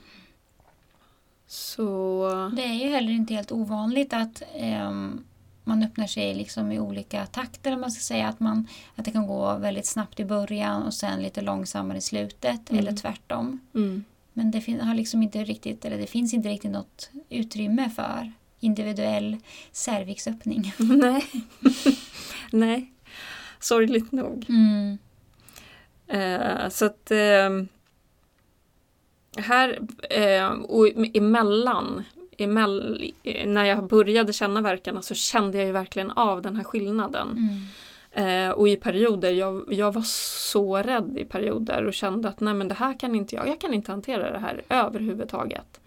[1.46, 2.50] Så...
[2.56, 4.42] Det är ju heller inte helt ovanligt att
[4.88, 5.24] um,
[5.64, 7.76] man öppnar sig liksom i olika takter.
[7.76, 11.22] Man ska säga att, man, att det kan gå väldigt snabbt i början och sen
[11.22, 12.80] lite långsammare i slutet mm.
[12.80, 13.60] eller tvärtom.
[13.74, 14.04] Mm.
[14.32, 18.32] Men det, fin- har liksom inte riktigt, eller det finns inte riktigt något utrymme för
[18.62, 19.36] individuell
[19.72, 20.72] cervixöppning.
[20.78, 21.26] Nej.
[22.50, 22.92] Nej,
[23.60, 24.46] sorgligt nog.
[24.48, 24.98] Mm.
[26.08, 27.50] Eh, så att eh,
[29.36, 29.78] här
[30.10, 32.02] eh, och emellan,
[32.38, 33.12] emell,
[33.46, 37.28] när jag började känna verkarna så kände jag ju verkligen av den här skillnaden.
[37.28, 37.62] Mm.
[38.14, 40.02] Eh, och i perioder, jag, jag var
[40.52, 43.60] så rädd i perioder och kände att nej men det här kan inte jag, jag
[43.60, 45.80] kan inte hantera det här överhuvudtaget.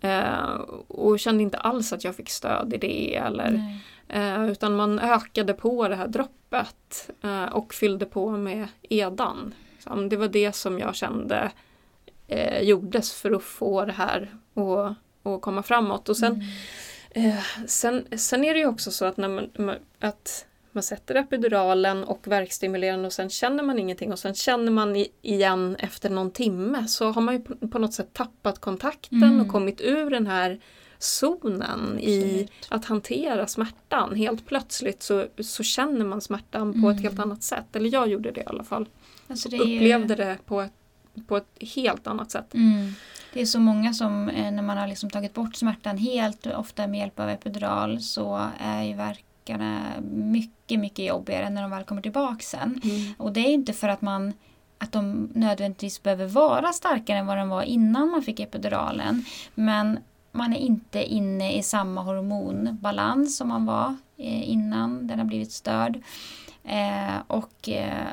[0.00, 0.54] Eh,
[0.88, 5.54] och kände inte alls att jag fick stöd i det eller eh, utan man ökade
[5.54, 9.54] på det här droppet eh, och fyllde på med edan.
[9.78, 11.50] Så det var det som jag kände
[12.28, 14.30] eh, gjordes för att få det här
[15.22, 16.08] att komma framåt.
[16.08, 16.46] Och sen, mm.
[17.10, 22.04] Eh, sen, sen är det ju också så att när man, att man sätter epiduralen
[22.04, 26.86] och verkstimuleraren och sen känner man ingenting och sen känner man igen efter någon timme
[26.86, 29.40] så har man ju på något sätt tappat kontakten mm.
[29.40, 30.60] och kommit ur den här
[30.98, 34.14] zonen i att hantera smärtan.
[34.14, 36.82] Helt plötsligt så, så känner man smärtan mm.
[36.82, 37.30] på ett helt mm.
[37.30, 37.76] annat sätt.
[37.76, 38.88] Eller jag gjorde det i alla fall.
[39.28, 40.24] Alltså det Upplevde ju...
[40.24, 40.72] det på ett,
[41.26, 42.54] på ett helt annat sätt.
[42.54, 42.92] Mm.
[43.32, 46.86] Det är så många som eh, när man har liksom tagit bort smärtan helt, ofta
[46.86, 51.84] med hjälp av epidural, så är ju verk veckorna mycket, mycket jobbigare när de väl
[51.84, 52.80] kommer tillbaka sen.
[52.84, 53.14] Mm.
[53.18, 54.32] Och det är inte för att man
[54.78, 59.24] att de nödvändigtvis behöver vara starkare än vad de var innan man fick epiduralen.
[59.54, 59.98] Men
[60.32, 65.52] man är inte inne i samma hormonbalans som man var eh, innan den har blivit
[65.52, 65.98] störd.
[66.64, 68.06] Eh, och eh,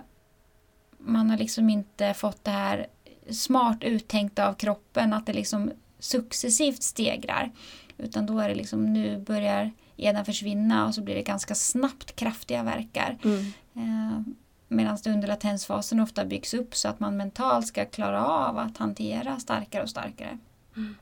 [0.98, 2.88] man har liksom inte fått det här
[3.30, 7.52] smart uttänkt av kroppen att det liksom successivt stegrar.
[7.98, 12.16] Utan då är det liksom nu börjar eden försvinna och så blir det ganska snabbt
[12.16, 13.18] kraftiga verkar.
[13.24, 13.54] Mm.
[13.76, 14.34] Eh,
[14.74, 18.78] Medan det under latensfasen ofta byggs upp så att man mentalt ska klara av att
[18.78, 20.38] hantera starkare och starkare.
[20.78, 20.96] Mm.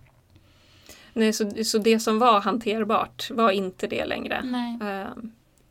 [1.13, 4.41] Nej, så, så det som var hanterbart var inte det längre.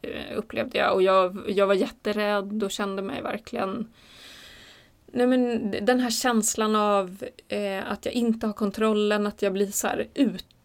[0.02, 3.88] Eh, upplevde jag och jag, jag var jätterädd och kände mig verkligen
[5.12, 9.66] Nej men den här känslan av eh, att jag inte har kontrollen, att jag blir
[9.66, 10.08] så här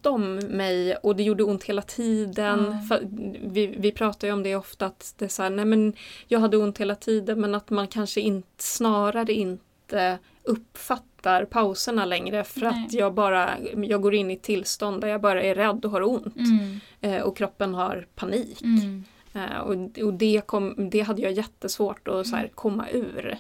[0.06, 2.82] ut om mig och det gjorde ont hela tiden.
[2.90, 3.36] Mm.
[3.54, 5.94] Vi, vi pratar ju om det ofta att det är så här, nej men
[6.28, 12.44] jag hade ont hela tiden men att man kanske inte, snarare inte uppfattar pauserna längre
[12.44, 12.86] för nej.
[12.86, 15.92] att jag bara jag går in i ett tillstånd där jag bara är rädd och
[15.92, 16.38] har ont.
[16.38, 16.80] Mm.
[17.02, 18.62] Eh, och kroppen har panik.
[18.62, 19.04] Mm.
[19.34, 23.38] Eh, och och det, kom, det hade jag jättesvårt att så här, komma ur.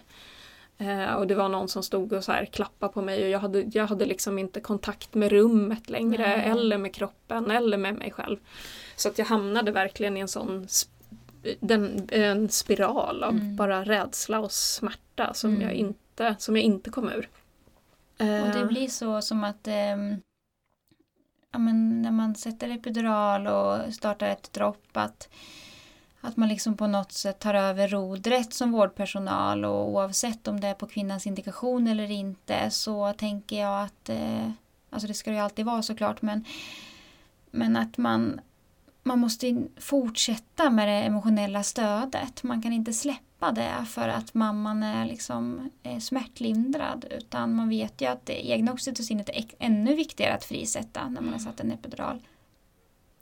[0.77, 3.39] Eh, och det var någon som stod och så här klappade på mig och jag
[3.39, 6.51] hade, jag hade liksom inte kontakt med rummet längre mm.
[6.51, 8.37] eller med kroppen eller med mig själv.
[8.95, 10.67] Så att jag hamnade verkligen i en sån
[11.59, 13.55] den, en spiral av mm.
[13.55, 15.61] bara rädsla och smärta som, mm.
[15.61, 17.29] jag inte, som jag inte kom ur.
[18.17, 18.67] Och det eh.
[18.67, 19.97] blir så som att eh,
[21.51, 25.29] ja, men när man sätter epidural och startar ett dropp att
[26.25, 30.67] att man liksom på något sätt tar över rodret som vårdpersonal och oavsett om det
[30.67, 34.49] är på kvinnans indikation eller inte så tänker jag att, eh,
[34.89, 36.45] alltså det ska det ju alltid vara såklart, men,
[37.51, 38.41] men att man,
[39.03, 42.43] man måste fortsätta med det emotionella stödet.
[42.43, 48.01] Man kan inte släppa det för att mamman är liksom eh, smärtlindrad utan man vet
[48.01, 51.71] ju att det egna oxytocinet är ännu viktigare att frisätta när man har satt en
[51.71, 52.21] epidural.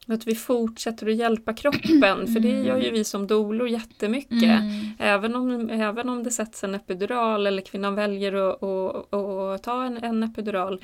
[0.08, 4.44] Att vi fortsätter att hjälpa kroppen, för det gör ju vi som dolor jättemycket.
[4.44, 4.70] Mm.
[5.00, 9.84] Även, om, även om det sätts en epidural eller kvinnan väljer att, att, att ta
[9.84, 10.80] en, en epidural.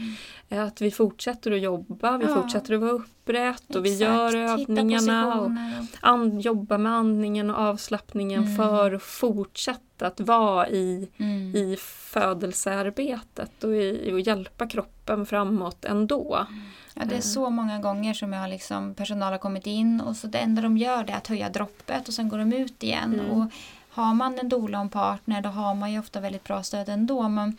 [0.49, 0.67] Mm.
[0.67, 2.41] Att vi fortsätter att jobba, vi Ja.
[2.41, 4.01] fortsätter att vara upprätt och vi Exakt.
[4.33, 5.27] gör Hitta övningarna.
[5.27, 8.55] Och positioner och- an, jobba med andningen och avslappningen Mm.
[8.57, 11.55] för att fortsätta att vara i, Mm.
[11.55, 16.45] i födelsearbetet och i, att hjälpa kroppen framåt ändå.
[16.93, 17.21] Ja, det är Eh.
[17.21, 20.61] så många gånger som jag har liksom, personal har kommit in och så det enda
[20.61, 23.13] de gör det är att höja droppet och sen går de ut igen.
[23.13, 23.31] Mm.
[23.31, 23.45] Och
[23.89, 26.89] har man en doula och en partner då har man ju ofta väldigt bra stöd
[26.89, 27.29] ändå.
[27.29, 27.57] Men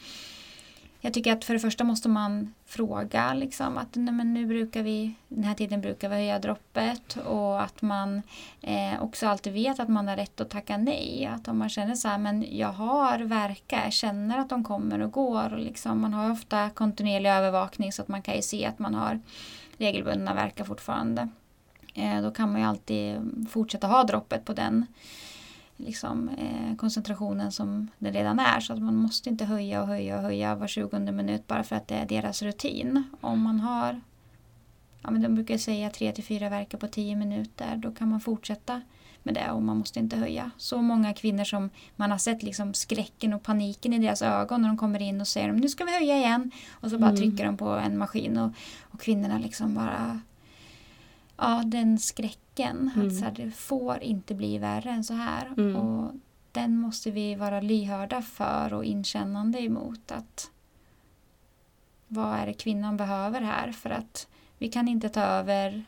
[1.00, 4.82] jag tycker att för det första måste man fråga liksom att nej, men nu brukar
[4.82, 8.22] vi, den här tiden brukar vi höja droppet och att man
[8.60, 11.30] eh, också alltid vet att man har rätt att tacka nej.
[11.34, 15.00] Att om man känner så här, men jag har verkar, jag känner att de kommer
[15.00, 18.66] och går och liksom, man har ofta kontinuerlig övervakning så att man kan ju se
[18.66, 19.20] att man har
[19.78, 21.28] regelbundna verkar fortfarande.
[21.94, 24.86] Eh, då kan man ju alltid fortsätta ha droppet på den
[25.80, 28.60] liksom, eh, koncentrationen som det redan är.
[28.60, 31.76] Så att man måste inte höja och höja och höja var 20 minut bara för
[31.76, 33.04] att det är deras rutin.
[33.20, 34.00] Om man har,
[35.02, 38.20] ja men de brukar säga 3 till 4 verkar på 10 minuter, då kan man
[38.20, 38.80] fortsätta
[39.22, 40.50] med det och man måste inte höja.
[40.56, 44.68] Så många kvinnor som man har sett liksom skräcken och paniken i deras ögon när
[44.68, 46.50] de kommer in och säger nu ska vi höja igen.
[46.70, 47.20] Och så bara Mm.
[47.20, 50.20] trycker de på en maskin och, och kvinnorna liksom bara
[51.42, 51.98] Ja, den
[52.60, 52.90] skräcken.
[52.94, 53.06] Mm.
[53.06, 55.46] Att så här, det får inte bli värre än så här.
[55.46, 55.76] Mm.
[55.76, 56.12] Och
[56.52, 60.12] den måste vi vara lyhörda för och inkännande emot.
[60.12, 60.50] att
[62.08, 63.72] Vad är det kvinnan behöver här?
[63.72, 65.84] För att vi kan inte ta över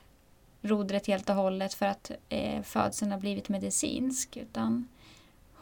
[0.62, 4.36] rodret helt och hållet för att eh, födseln har blivit medicinsk.
[4.36, 4.88] Utan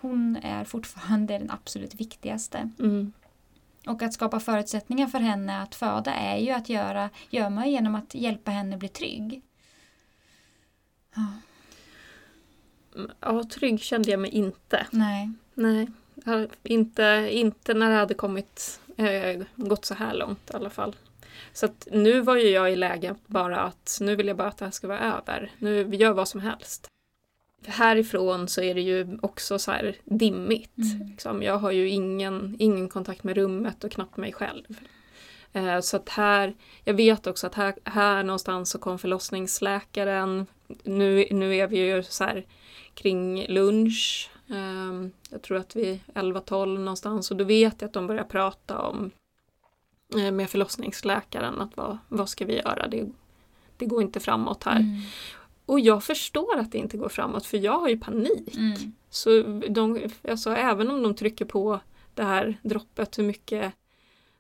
[0.00, 2.70] hon är fortfarande den absolut viktigaste.
[2.78, 3.12] Mm.
[3.86, 7.94] Och att skapa förutsättningar för henne att föda är ju att göra, gör man genom
[7.94, 9.42] att hjälpa henne bli trygg.
[11.14, 11.22] Ja,
[13.20, 14.86] Ja, trygg kände jag mig inte.
[15.54, 15.88] nej.
[16.24, 20.96] Nej, inte, inte när det hade kommit, eh, gått så här långt i alla fall.
[21.52, 24.58] Så att nu var ju jag i läge bara att nu vill jag bara att
[24.58, 25.50] det här ska vara över.
[25.58, 26.86] Nu gör vad som helst.
[27.66, 30.76] Härifrån så är det ju också så här dimmigt.
[30.76, 31.08] Mm.
[31.08, 31.42] Liksom.
[31.42, 34.80] Jag har ju ingen, ingen kontakt med rummet och knappt mig själv.
[35.52, 40.46] Eh, så att här, jag vet också att här, här någonstans så kom förlossningsläkaren.
[40.82, 42.46] Nu, nu är vi ju så här
[42.94, 44.30] kring lunch.
[44.50, 48.24] Ehm, jag tror att vi är 11-12 någonstans och då vet jag att de börjar
[48.24, 49.10] prata om
[50.16, 52.88] eh, med förlossningsläkaren att vad, vad ska vi göra?
[52.88, 53.08] Det,
[53.76, 54.80] det går inte framåt här.
[54.80, 55.00] Mm.
[55.66, 58.56] Och jag förstår att det inte går framåt för jag har ju panik.
[58.56, 58.92] Mm.
[59.10, 61.80] Så de, alltså, även om de trycker på
[62.14, 63.74] det här droppet hur mycket,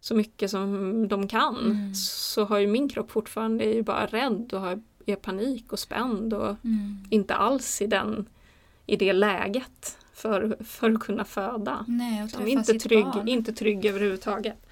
[0.00, 1.94] så mycket som de kan Mm.
[1.94, 5.78] så har ju min kropp fortfarande är ju bara rädd och har, är panik och
[5.78, 7.04] spänd och Mm.
[7.10, 8.28] inte alls i, den,
[8.86, 11.84] i det läget för, för att kunna föda.
[11.88, 13.28] Nej, och inte, trygg, barn.
[13.28, 14.66] inte trygg överhuvudtaget.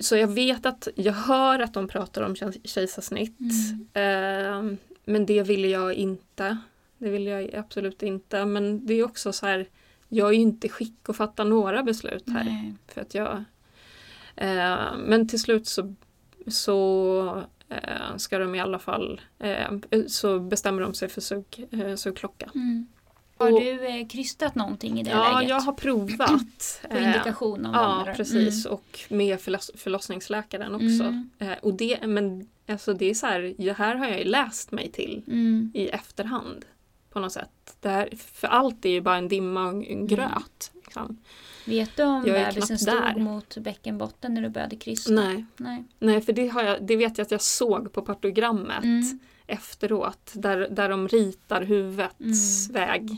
[0.00, 3.38] Så jag vet att, jag hör att de pratar om kej- kejsarsnitt.
[3.40, 4.72] Mm.
[4.72, 6.58] Eh, men det vill jag inte.
[6.98, 8.44] Det vill jag absolut inte.
[8.44, 9.66] Men det är också så här,
[10.14, 12.44] jag är ju inte skick att fatta några beslut här.
[12.44, 12.74] Nej.
[12.88, 13.44] För att jag,
[14.36, 15.94] eh, men till slut så,
[16.46, 19.70] så eh, ska de i alla fall, eh,
[20.06, 22.50] så bestämmer de sig för sug, eh, sugklocka.
[22.54, 22.86] Mm.
[23.38, 25.48] Har Och- du eh, krystat någonting i det Ja, läget?
[25.50, 26.82] jag har provat.
[26.90, 27.74] På eh, indikation av
[28.06, 28.66] Ja, precis.
[28.66, 28.74] Mm.
[28.78, 31.04] Och med förloss förlossningsläkaren också.
[31.04, 31.30] Mm.
[31.62, 34.90] Och det, men alltså det är så här, det här har jag ju läst mig
[34.92, 35.70] till Mm.
[35.74, 36.64] i efterhand.
[37.14, 37.76] På något sätt.
[37.80, 40.72] Det här, för allt är ju bara en dimma och en gröt.
[40.74, 41.16] Liksom.
[41.66, 43.14] Vet du om bebisen stod där.
[43.16, 45.12] mot bäckenbotten när du började krysta?
[45.12, 45.84] Nej, Nej.
[45.98, 49.18] nej, för det, har jag, det vet jag att jag såg på partogrammet Mm.
[49.46, 50.32] efteråt.
[50.34, 52.82] Där, där de ritar huvudets Mm.
[52.82, 53.16] väg.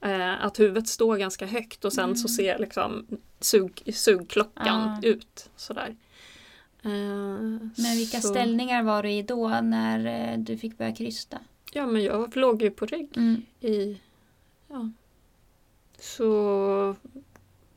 [0.00, 2.16] Eh, att huvudet står ganska högt och sen Mm.
[2.16, 3.06] så ser liksom
[3.40, 4.98] sug, sugklockan Ah.
[5.02, 5.50] ut.
[5.56, 5.96] Sådär.
[6.82, 11.38] Eh, Men vilka så, ställningar var du i då när eh, du fick börja krysta?
[11.76, 13.42] Ja men jag låg ju på rygg Mm.
[13.60, 14.00] i...
[14.68, 14.90] Ja.
[15.98, 16.96] Så...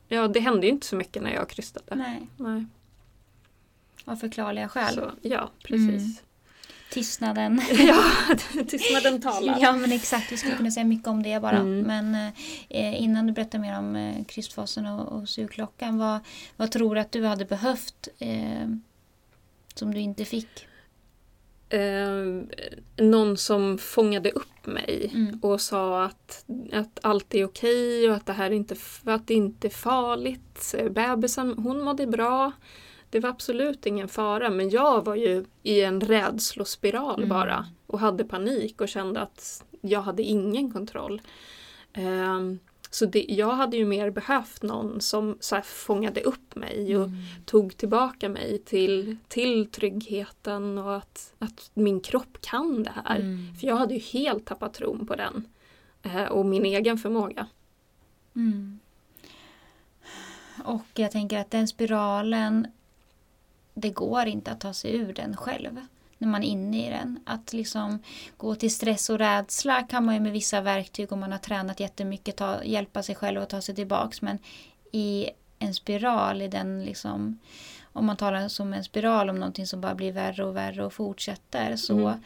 [0.08, 1.94] Ja det hände ju inte så mycket när jag krystade.
[1.94, 2.64] Nej, Nej.
[4.04, 4.94] av förklarliga skäl.
[4.94, 6.22] Så, ja precis.
[6.90, 7.62] Tystnaden.
[7.72, 8.04] ja,
[8.68, 9.58] tystnaden talar.
[9.60, 11.58] Ja men exakt, vi skulle kunna säga mycket om det bara.
[11.58, 11.80] Mm.
[11.80, 12.32] Men
[12.68, 16.20] eh, innan du berättar mer om eh, krystfasen och, och sugklockan, vad,
[16.56, 18.68] vad tror du att du hade behövt eh,
[19.74, 20.66] som du inte fick?
[21.70, 22.42] Eh,
[23.06, 25.38] någon som fångade upp mig Mm.
[25.42, 29.66] och sa att, att allt är okej och att det här inte, att det inte
[29.68, 30.74] är farligt.
[30.90, 32.52] Bebisen, hon mådde bra.
[33.10, 37.28] det var absolut ingen fara men jag var ju i en rädslospiral Mm.
[37.28, 41.20] bara och hade panik och kände att jag hade ingen kontroll.
[41.92, 42.58] Ehm,
[42.92, 47.04] så det, jag hade ju mer behövt någon som så här fångade upp mig och
[47.04, 47.18] Mm.
[47.44, 53.16] tog tillbaka mig till, till tryggheten och att, att min kropp kan det här.
[53.20, 53.54] Mm.
[53.54, 55.48] För jag hade ju helt tappat tron på den
[56.02, 57.46] eh, och min egen förmåga.
[58.34, 58.78] Mm.
[60.64, 62.66] Och jag tänker att den spiralen,
[63.74, 65.86] det går inte att ta sig ur den själv
[66.20, 67.20] när man är inne i den.
[67.24, 67.98] Att liksom
[68.36, 71.80] gå till stress och rädsla kan man ju med vissa verktyg om man har tränat
[71.80, 74.22] jättemycket ta, hjälpa sig själv att ta sig tillbaks.
[74.22, 74.38] Men
[74.92, 77.38] i en spiral, i den liksom,
[77.92, 80.92] om man talar som en spiral om någonting som bara blir värre och värre och
[80.92, 82.20] fortsätter så Mm.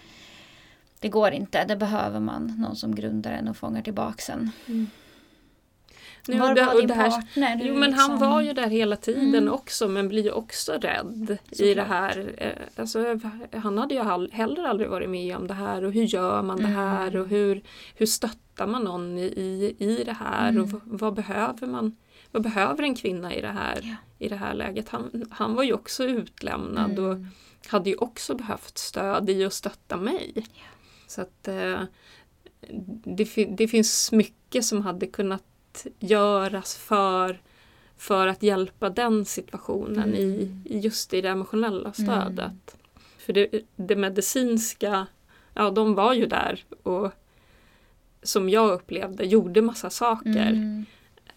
[1.00, 1.64] det går inte.
[1.64, 4.50] Det behöver man någon som grundar en och fångar tillbaks en.
[6.28, 7.60] Nu, Var det- var din här- partner?
[7.64, 9.52] Jo men han liksom- var ju där hela tiden Mm.
[9.54, 11.76] också men blir ju också rädd i Såklart.
[11.76, 12.34] det här.
[12.38, 13.20] Eh, Alltså,
[13.52, 14.02] han hade ju
[14.32, 17.20] heller aldrig varit med om det här och hur gör man det här Mm.
[17.22, 17.62] och hur,
[17.96, 20.62] hur stöttar man någon i, i, i det här Mm.
[20.62, 21.96] och vad, vad behöver man?
[22.32, 23.96] Vad behöver en kvinna i det här, Ja.
[24.18, 24.88] i det här läget?
[24.88, 27.26] Han, han var ju också utlämnad och Mm.
[27.66, 30.46] hade ju också behövt stöd i att stötta mig.
[31.06, 31.80] Så att eh,
[33.04, 35.44] det, det finns mycket som hade kunnat
[35.98, 37.40] göras för,
[37.96, 40.62] för att hjälpa den situationen i, Mm.
[40.64, 42.38] i just i det emotionella stödet.
[42.38, 42.58] Mm.
[43.18, 45.06] För det, det medicinska,
[45.54, 47.12] ja de var ju där och
[48.22, 50.46] som jag upplevde gjorde massa saker.
[50.48, 50.86] Mm.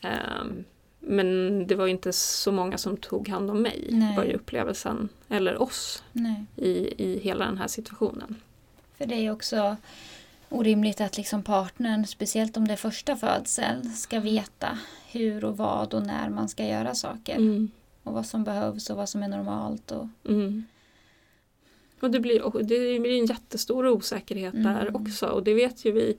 [0.01, 0.63] Ehm,
[0.99, 4.17] men det var inte så många som tog hand om mig, Nej.
[4.17, 6.45] var ju upplevelsen, eller oss, Nej.
[6.55, 8.35] i, i hela den här situationen.
[8.97, 9.75] För det är också
[10.49, 14.77] orimligt att liksom partnern, speciellt om det är första födseln, ska veta
[15.11, 17.35] hur och vad och när man ska göra saker.
[17.35, 17.71] Mm.
[18.03, 19.91] Och vad som behövs och vad som är normalt.
[19.91, 20.63] Och, Mm.
[21.99, 24.63] Och det blir, och det blir en jättestor osäkerhet Mm.
[24.73, 26.17] där också och det vet ju vi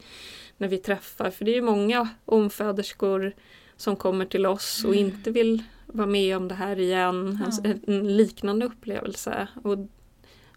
[0.57, 3.33] när vi träffar för det är ju många omföderskor
[3.76, 5.07] som kommer till oss och Mm.
[5.07, 7.70] inte vill vara med om det här igen, Ja.
[7.70, 9.79] en, en liknande upplevelse och,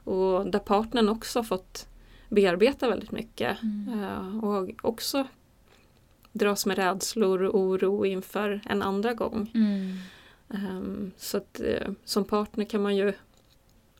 [0.04, 1.88] och där partnern också har fått
[2.32, 4.04] bearbeta väldigt mycket Mm.
[4.04, 5.28] eh, och också
[6.32, 9.52] dras med rädslor och oro inför en andra gång.
[9.56, 9.98] mm.
[10.50, 13.14] Ehm, så att eh, som partner kan man ju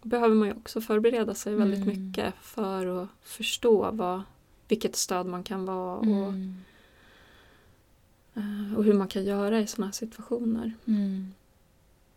[0.04, 2.08] behöver man ju också förbereda sig väldigt Mm.
[2.08, 4.22] mycket för att förstå vad,
[4.68, 6.56] vilket stöd man kan vara och, Mm.
[8.36, 10.74] eh, och hur man kan göra i sådana situationer.
[10.88, 11.34] Mm.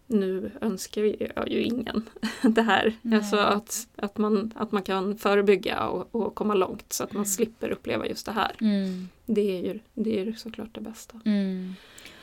[0.07, 2.09] Nu önskar vi ja, ju ingen
[2.43, 2.95] det här.
[3.03, 3.19] Nej.
[3.19, 7.21] Alltså att, att, man, att man kan förebygga och, och komma långt så att man
[7.21, 7.27] Mm.
[7.27, 8.57] slipper uppleva just det här.
[8.61, 9.09] Mm.
[9.27, 11.21] Det är ju, det är ju såklart det bästa.
[11.25, 11.75] Mm.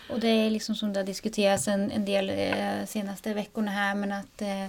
[0.10, 3.96] Och det är liksom som det har diskuterats en, en del eh, senaste veckorna här
[3.96, 4.66] men att eh,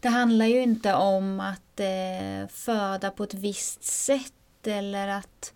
[0.00, 4.32] det handlar ju inte om att eh, föda på ett visst sätt
[4.66, 5.52] eller att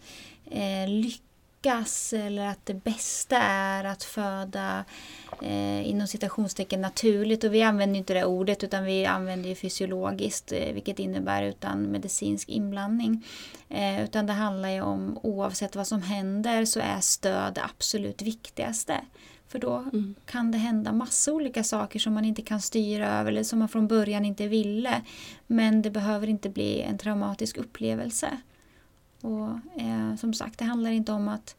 [0.50, 4.84] eh, lyckas eller att det bästa är att föda
[5.40, 10.52] eh, inom citationstecken naturligt och vi använder inte det ordet utan vi använder ju fysiologiskt
[10.52, 13.26] eh, vilket innebär utan medicinsk inblandning.
[13.68, 18.22] Eh, utan det handlar ju om oavsett vad som händer så är stöd det absolut
[18.22, 19.00] viktigaste.
[19.48, 20.14] För då Mm.
[20.26, 23.68] kan det hända massa olika saker som man inte kan styra över eller som man
[23.68, 25.02] från början inte ville.
[25.46, 28.36] Men det behöver inte bli en traumatisk upplevelse.
[29.20, 31.56] Och eh, som sagt, det handlar inte om att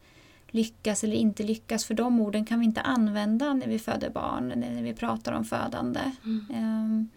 [0.54, 4.54] lyckas eller inte lyckas för de orden kan vi inte använda när vi föder barn,
[4.56, 5.99] när vi pratar om födande.
[6.24, 6.45] Mm.
[6.54, 7.10] Ehm,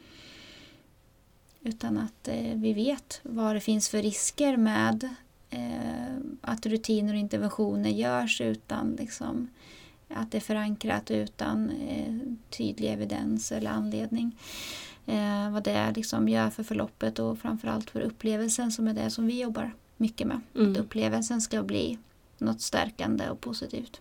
[1.60, 5.08] utan att eh, vi vet vad det finns för risker med
[5.50, 9.48] eh, att rutiner och interventioner görs utan liksom,
[10.08, 12.14] att det är förankrat utan eh,
[12.50, 14.36] tydlig evidens eller anledning.
[15.52, 19.40] Vad det liksom gör för förloppet och framförallt för upplevelsen som är det som vi
[19.40, 20.40] jobbar mycket med.
[20.52, 20.76] Att Mm.
[20.76, 21.98] upplevelsen ska bli
[22.40, 24.00] något stärkande och positivt.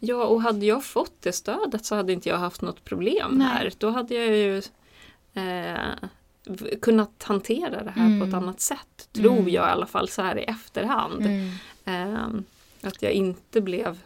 [0.00, 3.46] Ja, och hade jag fått det stödet så hade inte jag haft något problem Nej.
[3.46, 3.72] här.
[3.78, 4.62] Då hade jag ju
[5.34, 6.08] eh,
[6.82, 8.34] kunnat hantera det här på ett Mm.
[8.34, 9.08] annat sätt.
[9.12, 9.48] Tror Mm.
[9.48, 11.22] jag i alla fall så här i efterhand.
[11.84, 12.26] Eh,
[12.82, 13.98] att jag inte blev...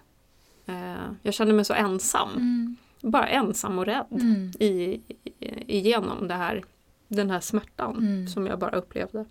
[0.66, 2.30] Eh, jag kände mig så ensam.
[2.30, 2.76] Mm.
[3.00, 4.52] Bara ensam och rädd Mm.
[4.58, 5.00] i, i,
[5.78, 6.64] igenom det här,
[7.08, 8.28] den här smärtan Mm.
[8.28, 9.24] som jag bara upplevde.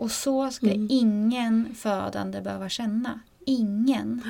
[0.00, 0.86] Och så ska Mm.
[0.90, 3.20] ingen födande behöva känna.
[3.46, 4.22] Ingen.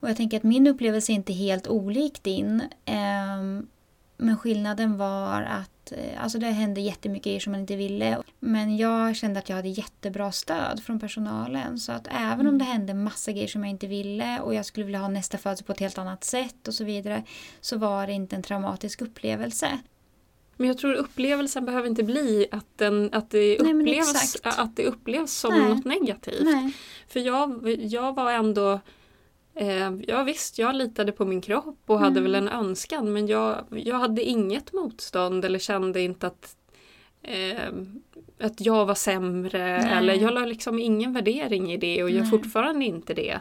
[0.00, 2.62] Och jag tänker att min upplevelse är inte helt olik din.
[2.84, 3.66] ehm,
[4.16, 8.18] men skillnaden var att att eh, alltså det hände jättemycket grejer som man inte ville.
[8.40, 11.78] Men jag kände att jag hade jättebra stöd från personalen.
[11.78, 12.46] Så att även Mm.
[12.48, 15.38] om det hände massa grejer som jag inte ville och jag skulle vilja ha nästa
[15.38, 17.22] födelse på ett helt annat sätt och så vidare.
[17.60, 19.78] Så var det inte en traumatisk upplevelse.
[20.56, 24.58] Men jag tror upplevelsen behöver inte bli att, den, att, det, Nej, upplevs, exakt.
[24.58, 25.68] att det upplevs som Nej.
[25.68, 26.44] något negativt.
[26.44, 26.72] Nej.
[27.08, 28.80] För jag, jag var ändå
[29.54, 32.22] eh, Ja visst, jag litade på min kropp och hade Mm.
[32.22, 36.56] väl en önskan men jag, jag hade inget motstånd eller kände inte att
[37.22, 37.72] eh,
[38.40, 39.92] att jag var sämre Nej.
[39.98, 42.30] eller jag la liksom ingen värdering i det och gör Nej.
[42.30, 43.40] fortfarande inte det.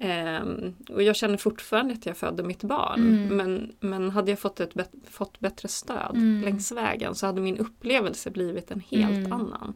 [0.00, 3.36] Ehm, och jag känner fortfarande att jag födde mitt barn Mm.
[3.36, 6.42] men, men hade jag fått, ett bet- fått bättre stöd Mm.
[6.44, 9.32] längs vägen så hade min upplevelse blivit en helt Mm.
[9.32, 9.74] annan.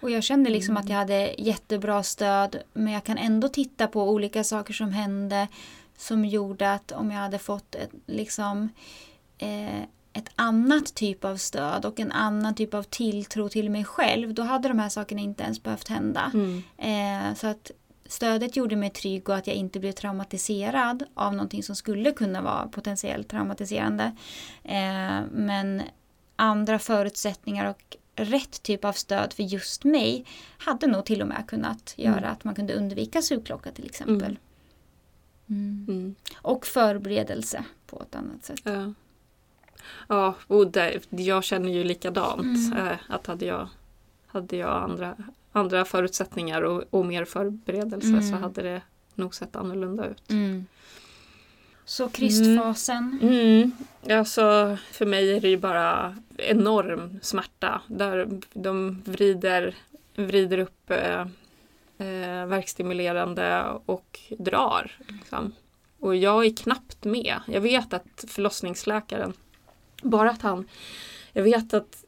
[0.00, 0.82] Och jag kände liksom Mm.
[0.84, 5.48] att jag hade jättebra stöd men jag kan ändå titta på olika saker som hände
[5.96, 8.68] som gjorde att om jag hade fått ett, liksom,
[9.38, 9.80] eh,
[10.12, 14.42] ett annat typ av stöd och en annan typ av tilltro till mig själv då
[14.42, 16.30] hade de här sakerna inte ens behövt hända.
[16.34, 16.62] Mm.
[16.76, 17.70] Eh, så att
[18.08, 22.42] stödet gjorde mig trygg och att jag inte blev traumatiserad av någonting som skulle kunna
[22.42, 24.12] vara potentiellt traumatiserande.
[24.64, 25.82] Eh, men
[26.36, 30.24] andra förutsättningar och rätt typ av stöd för just mig
[30.58, 32.32] hade nog till och med kunnat göra Mm.
[32.32, 34.38] att man kunde undvika sugklocka till exempel.
[35.50, 35.86] Mm.
[35.88, 36.14] Mm.
[36.36, 38.60] Och förberedelse på ett annat sätt.
[38.62, 38.92] Ja,
[40.08, 42.72] ja och där, jag känner ju likadant.
[42.72, 42.86] Mm.
[42.86, 43.68] Eh, att hade jag,
[44.26, 45.16] hade jag andra,
[45.58, 48.22] andra förutsättningar och, och mer förberedelse Mm.
[48.22, 48.82] så hade det
[49.14, 50.30] nog sett annorlunda ut.
[50.30, 50.66] Mm.
[51.84, 53.18] Så krystfasen.
[53.22, 53.72] Mm.
[54.18, 59.74] Alltså, för mig är det ju bara enorm smärta där de vrider,
[60.16, 61.20] vrider upp eh,
[61.98, 64.92] eh, verkstimulerande och drar.
[65.08, 65.52] Liksom.
[66.00, 67.40] Och jag är knappt med.
[67.46, 69.32] Jag vet att förlossningsläkaren,
[70.02, 70.68] bara att han,
[71.32, 72.04] jag vet att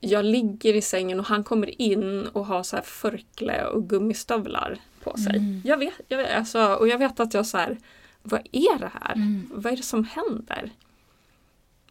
[0.00, 4.78] jag ligger i sängen och han kommer in och har så här förkle och gummistövlar
[5.02, 5.36] på sig.
[5.36, 5.62] Mm.
[5.64, 7.78] Jag vet, jag vet alltså, och jag vet att jag så här,
[8.22, 9.12] vad är det här?
[9.14, 9.50] Mm.
[9.54, 10.70] Vad är det som händer?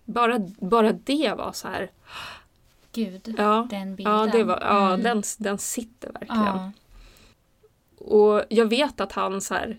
[0.06, 1.92] Bara, bara det var så här,
[2.92, 4.14] Gud, ja, den bilden.
[4.14, 5.04] ja, det var, ja Mm.
[5.04, 6.44] den, den sitter verkligen.
[6.46, 6.72] Ja.
[7.98, 9.78] Och jag vet att han så här,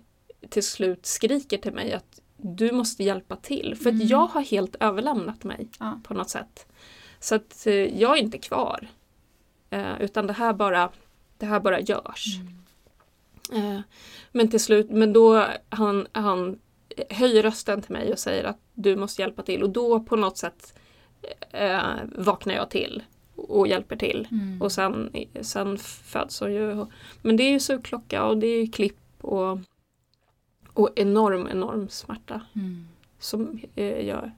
[0.48, 3.76] till slut skriker till mig att du måste hjälpa till.
[3.82, 4.02] För Mm.
[4.02, 6.00] att jag har helt överlämnat mig Ja.
[6.04, 6.66] på något sätt.
[7.20, 8.88] Så att eh, jag är inte kvar.
[9.70, 10.90] Eh, utan det här bara,
[11.38, 12.38] det här bara görs.
[13.50, 13.76] Mm.
[13.76, 13.80] Eh,
[14.32, 16.58] men till slut, men då han, han
[17.10, 19.62] höjer rösten till mig och säger att du måste hjälpa till.
[19.62, 20.78] Och då på något sätt
[21.50, 23.02] eh, vaknar jag till
[23.36, 24.28] och hjälper till.
[24.30, 24.62] Mm.
[24.62, 26.86] Och sen, sen föds hon ju.
[27.22, 29.58] Men det är ju sugklocka och det är klipp och,
[30.72, 32.88] och enorm, enorm smärta Mm.
[33.18, 34.30] som eh, jag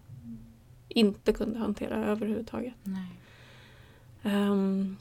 [0.98, 2.74] inte kunde hantera överhuvudtaget.
[2.82, 3.06] Nej.
[4.22, 4.96] Ehm,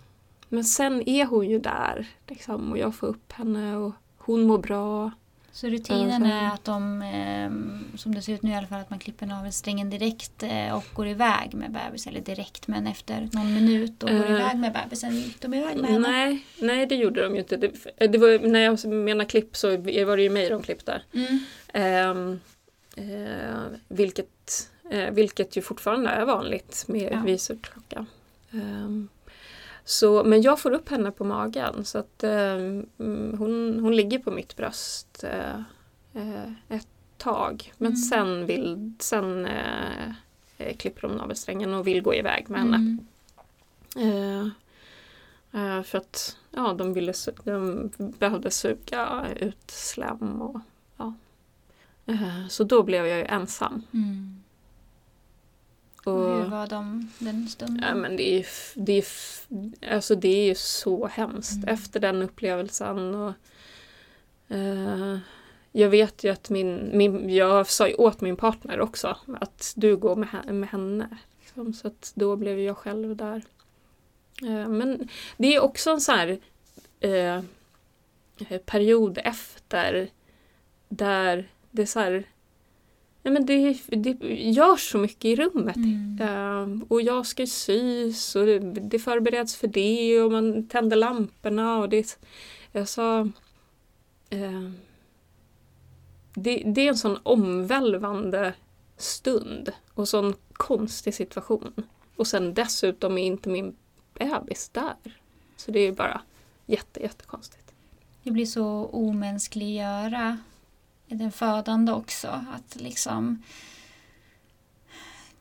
[0.50, 4.58] men sen är hon ju där liksom, och jag får upp henne och hon mår
[4.58, 5.12] bra.
[5.54, 7.52] Så rutinen är att de, eh,
[7.98, 10.84] som det ser ut nu i alla fall, att man klipper navelsträngen direkt eh, och
[10.94, 12.08] går iväg med bebis.
[12.08, 14.32] Eller direkt, men efter någon minut och går Eh.
[14.32, 15.16] iväg med bebisen.
[15.16, 16.08] Gick de iväg med henne?
[16.08, 17.58] Nej, nej, det gjorde de ju inte.
[17.58, 17.72] Det,
[18.08, 21.02] det var, när jag menar klipp så var det ju mig de klippte.
[21.14, 21.40] Mm.
[21.74, 22.40] Ehm,
[22.96, 24.30] eh, vilket,
[24.92, 27.20] eh, vilket ju fortfarande är vanligt med Ja.
[27.26, 28.06] vid sugklocka.
[28.52, 29.10] Ehm,
[29.86, 32.86] så, men jag får upp henne på magen så att mm,
[33.38, 35.60] hon, hon ligger på mitt bröst eh,
[36.14, 36.88] eh, ett
[37.18, 37.74] tag.
[37.78, 37.98] Men Mm.
[37.98, 42.98] sen, vill, sen eh, klipper de navelsträngen och vill gå iväg med henne.
[43.96, 44.52] Mm.
[45.84, 47.14] För att ja, de, ville,
[47.44, 47.90] de
[48.20, 50.60] behövde suga ut slem och
[50.98, 51.14] ja.
[52.50, 53.84] Så då blev jag ju ensam.
[53.94, 54.41] Mm.
[56.04, 57.86] Och Och, hur var de den stunden?
[57.88, 58.46] ja, men det, är,
[58.76, 59.06] det, är,
[59.94, 61.68] alltså det är ju så hemskt Mm.
[61.74, 63.16] efter den upplevelsen.
[63.16, 63.34] Och,
[64.48, 65.18] eh,
[65.72, 69.98] jag vet ju att min, min, jag sa ju åt min partner också att du
[69.98, 71.18] går med, med henne.
[71.40, 73.42] Liksom, så att då blev jag själv där.
[74.42, 76.40] Eh, men det är också en sån här
[77.00, 77.42] eh,
[78.66, 80.10] period efter
[80.90, 82.24] där det är så här,
[83.24, 84.18] nej men det, det
[84.52, 85.76] görs så mycket i rummet.
[85.76, 86.18] Mm.
[86.22, 91.78] Eh, och jag ska sys och det, det förbereds för det och man tänder lamporna
[91.78, 92.18] och det
[92.86, 93.20] sa
[94.30, 94.70] eh,
[96.34, 98.54] det, det är en sån omvälvande
[98.98, 101.74] stund och sån konstig situation.
[102.16, 103.76] Och sen dessutom är inte min
[104.14, 104.96] bebis där.
[105.58, 106.22] Så det är bara
[106.66, 107.74] jätte, jättekonstigt.
[108.24, 110.38] Det blir så omänskliggöra
[111.16, 112.28] den födande också.
[112.28, 113.44] Att liksom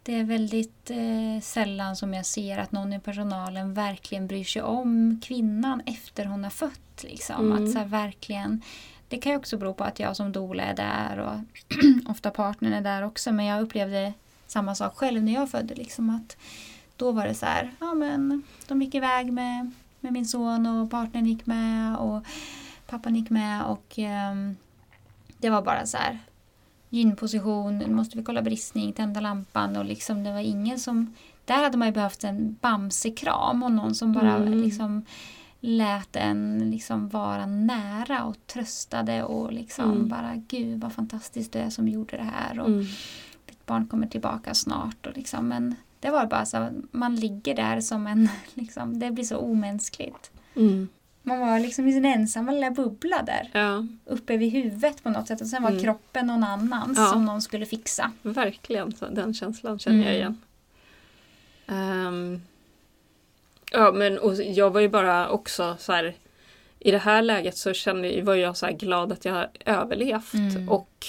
[0.02, 4.62] det är väldigt eh, sällan som jag ser att någon i personalen verkligen bryr sig
[4.62, 7.02] om kvinnan efter hon har fött.
[7.02, 7.52] Liksom.
[7.52, 7.64] Mm.
[7.64, 8.62] Att så verkligen,
[9.08, 11.40] det kan ju också bero på att jag som doula är där och
[12.10, 13.32] ofta partnern är där också.
[13.32, 14.12] Men jag upplevde
[14.46, 15.74] samma sak själv när jag födde.
[15.74, 16.36] Liksom, att
[16.96, 20.90] då var det så här, ja men de gick iväg med, med min son och
[20.90, 22.24] partnern gick med och
[22.86, 24.56] pappan gick med och ehm,
[25.40, 26.18] det var bara så här
[26.88, 31.14] gynposition, nu måste vi kolla bristning, tända lampan och liksom det var ingen som...
[31.44, 34.62] Där hade man ju behövt en bamsekram och någon som bara Mm.
[34.62, 35.04] liksom
[35.60, 40.08] lät en liksom vara nära och tröstade och liksom Mm.
[40.08, 42.84] bara gud vad fantastiskt du är som gjorde det här och Mm.
[43.46, 47.80] ditt barn kommer tillbaka snart och liksom men det var bara så man ligger där
[47.80, 50.30] som en liksom, det blir så omänskligt.
[50.56, 50.88] Mm.
[51.22, 55.28] Man var liksom i sin ensamma lilla bubbla där Ja, uppe vid huvudet på något
[55.28, 55.82] sätt och sen var Mm.
[55.82, 57.06] kroppen någon annans Ja.
[57.06, 58.12] som någon skulle fixa.
[58.22, 58.92] verkligen.
[58.96, 60.16] Så den känslan känner jag Mm.
[60.16, 60.40] igen.
[61.66, 62.40] Ehm,
[63.72, 66.14] ja, men och jag var ju bara också så här
[66.78, 70.68] i det här läget så kände, var jag så glad att jag har överlevt Mm.
[70.68, 71.06] och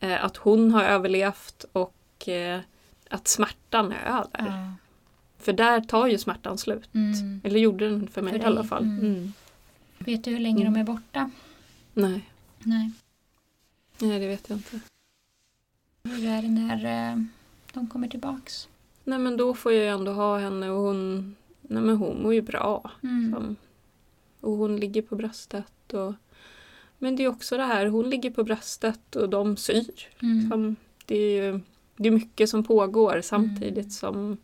[0.00, 2.60] eh, att hon har överlevt och eh,
[3.10, 4.28] att smärtan är över.
[4.38, 4.72] Ja.
[5.44, 6.88] För där tar ju smärtan slut.
[6.94, 7.40] Mm.
[7.44, 8.82] Eller gjorde den för mig För i alla fall.
[8.82, 9.04] mm.
[9.04, 9.32] Mm.
[9.98, 10.74] Vet du hur länge Mm.
[10.74, 11.30] de är borta?
[11.94, 12.30] Nej.
[12.58, 12.90] Nej.
[13.98, 14.80] Nej, det vet jag inte.
[16.04, 17.18] Hur är det när eh,
[17.72, 18.68] de kommer tillbaks?
[19.04, 22.34] Nej men då får jag ju ändå ha henne och hon, nej men hon mår
[22.34, 22.90] ju bra.
[23.02, 23.32] Mm.
[23.34, 23.56] Som,
[24.40, 25.92] och hon ligger på bröstet.
[25.92, 26.14] Och,
[26.98, 30.08] men det är också det här, hon ligger på bröstet och de syr.
[30.22, 30.50] Mm.
[30.50, 30.76] Som,
[31.06, 31.60] det är
[31.96, 33.90] det är mycket som pågår samtidigt Mm.
[33.90, 34.36] som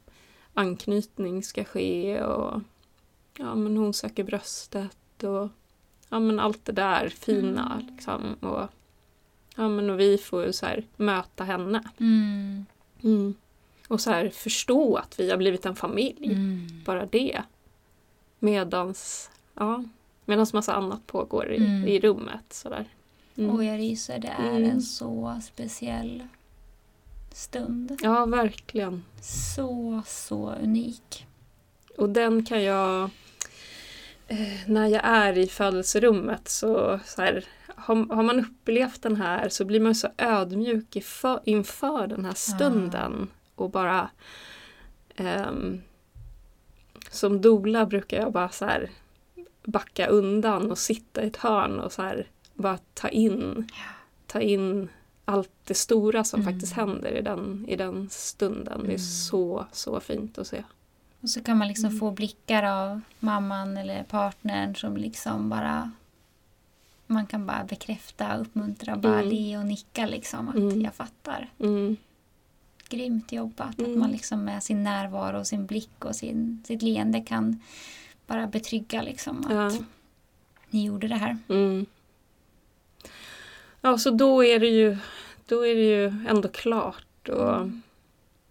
[0.60, 2.22] anknytning ska ske.
[2.22, 2.60] Och,
[3.38, 5.48] ja, men hon söker bröstet och
[6.08, 7.72] ja, men allt det där fina.
[7.80, 7.94] Mm.
[7.94, 8.68] Liksom, och,
[9.56, 11.82] ja, men, och vi får ju så här, möta henne.
[11.98, 12.66] Mm.
[13.02, 13.34] Mm.
[13.88, 16.32] Och så här, förstå att vi har blivit en familj.
[16.32, 16.68] Mm.
[16.84, 17.42] Bara det.
[18.38, 19.84] Medans, ja,
[20.24, 21.88] medans massa annat pågår i, Mm.
[21.88, 22.52] i rummet.
[22.52, 22.84] Sådär.
[23.36, 23.50] Mm.
[23.50, 26.22] Och jag ryser, det är en så speciell
[27.34, 27.98] stund.
[28.02, 29.04] Ja, verkligen.
[29.22, 31.26] Så, så unik.
[31.96, 33.10] Och den kan jag...
[34.28, 39.48] Eh, när jag är i födelserummet så, så här, har, har man upplevt den här
[39.48, 43.28] så blir man så ödmjuk inför, inför den här stunden.
[43.54, 44.10] Och bara...
[45.16, 45.80] ehm,
[47.10, 48.90] som dola brukar jag bara så här
[49.64, 53.68] backa undan och sitta i ett hörn och så här bara ta in,
[54.26, 54.88] ta in
[55.24, 56.52] allt det stora som Mm.
[56.52, 58.78] faktiskt händer i den, i den stunden.
[58.78, 58.98] Det är Mm.
[58.98, 60.62] så, så fint att se.
[61.20, 61.98] Och så kan man liksom Mm.
[62.00, 65.90] få blickar av mamman eller partnern som liksom bara
[67.06, 69.28] man kan bara bekräfta, uppmuntra, bara Mm.
[69.28, 70.80] le och nicka liksom att Mm.
[70.80, 71.48] jag fattar.
[71.58, 71.96] Mm.
[72.88, 73.68] Grymt jobbat.
[73.70, 73.98] Att Mm.
[73.98, 77.60] man liksom med sin närvaro och sin blick och sin, sitt leende kan
[78.26, 79.84] bara betrygga liksom att Ja.
[80.70, 81.38] ni gjorde det här.
[83.82, 83.92] Mm.
[83.92, 84.96] Ja, så då är det ju,
[85.46, 87.28] då är det ju ändå klart.
[87.28, 87.82] Och, Mm.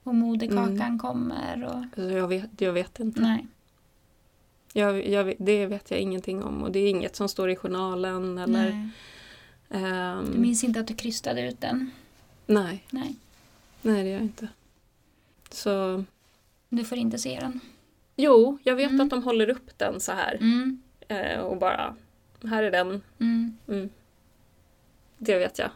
[0.03, 0.99] Och moderkakan Mm.
[0.99, 3.21] kommer och alltså, jag, vet, jag vet inte.
[3.21, 3.47] nej.
[4.73, 6.63] Jag, jag, det vet jag ingenting om.
[6.63, 8.37] Och det är inget som står i journalen.
[8.37, 8.89] Eller,
[9.69, 11.91] ehm, Du minns inte att du krystade ut den?
[12.45, 13.15] nej, Nej.
[13.81, 14.47] nej, det gör jag inte.
[15.51, 16.03] Så
[16.69, 17.59] Du får inte se den.
[18.15, 19.01] jo, jag vet Mm.
[19.01, 20.35] att de håller upp den så här.
[20.35, 20.81] Mm.
[21.07, 21.95] Eh, och bara,
[22.43, 23.01] här är den.
[23.19, 23.89] Mm.
[25.19, 25.25] Mm.
[25.25, 25.69] Det vet jag.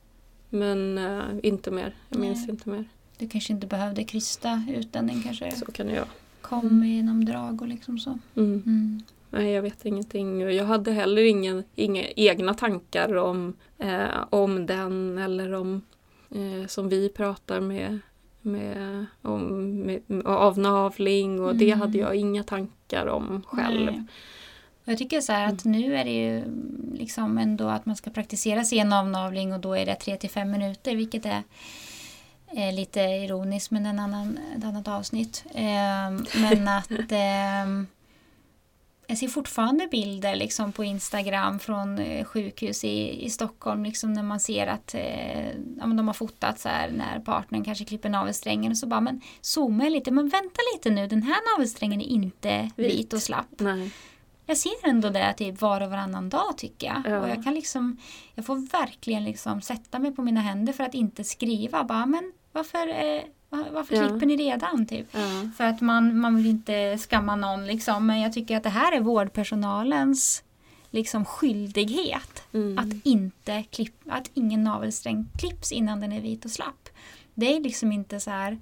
[0.50, 1.96] Men eh, inte mer.
[2.10, 2.50] Jag minns Nej.
[2.50, 2.86] inte mer.
[3.18, 5.22] Du kanske inte behövde krysta ut den.
[5.24, 6.06] Kanske Så kan jag.
[6.42, 8.20] kom genom drag och liksom så.
[8.36, 8.64] Mm.
[8.66, 9.02] Mm.
[9.30, 10.42] Nej, jag vet ingenting.
[10.42, 15.82] Jag hade heller ingen, inga egna tankar om, eh, om den eller om
[16.30, 18.00] eh, som vi pratar med,
[18.42, 21.80] med, om, med, med avnavling och det Mm.
[21.82, 23.86] hade jag inga tankar om själv.
[23.86, 24.04] Nej.
[24.86, 26.44] Jag tycker så här att nu är det ju
[26.94, 30.30] liksom ändå att man ska praktisera sig en avnavling och då är det 3 till
[30.30, 31.44] 5 minuter vilket är
[32.56, 35.46] eh, lite ironiskt men en annan, ett annat avsnitt.
[35.54, 37.88] Ehm, men att ehm,
[39.08, 44.24] jag ser fortfarande bilder liksom på Instagram från eh, sjukhus i, i Stockholm liksom när
[44.24, 45.48] man ser att eh,
[45.80, 49.22] ja, de har fotat så här när partnern kanske klipper navelsträngen och så bara men
[49.42, 52.92] zooma lite men vänta lite nu den här navelsträngen är inte Vit.
[52.92, 53.60] vit och slapp.
[53.60, 53.92] Nej.
[54.46, 57.02] Jag ser ändå det typ var och varannan dag tycker jag.
[57.06, 57.20] Ja.
[57.20, 57.98] Och jag kan liksom,
[58.36, 62.32] jag får verkligen liksom sätta mig på mina händer för att inte skriva bara men
[62.52, 64.08] varför, eh, va- varför Ja.
[64.10, 65.08] klipper ni redan typ?
[65.12, 65.50] Ja.
[65.58, 68.92] För att man, man vill inte skamma någon liksom men jag tycker att det här
[68.92, 70.44] är vårdpersonalens
[70.92, 72.78] liksom skyldighet Mm.
[72.78, 76.90] att inte klipp, att ingen navelsträng klipps innan den är vit och slapp.
[77.34, 78.58] Det är liksom inte så här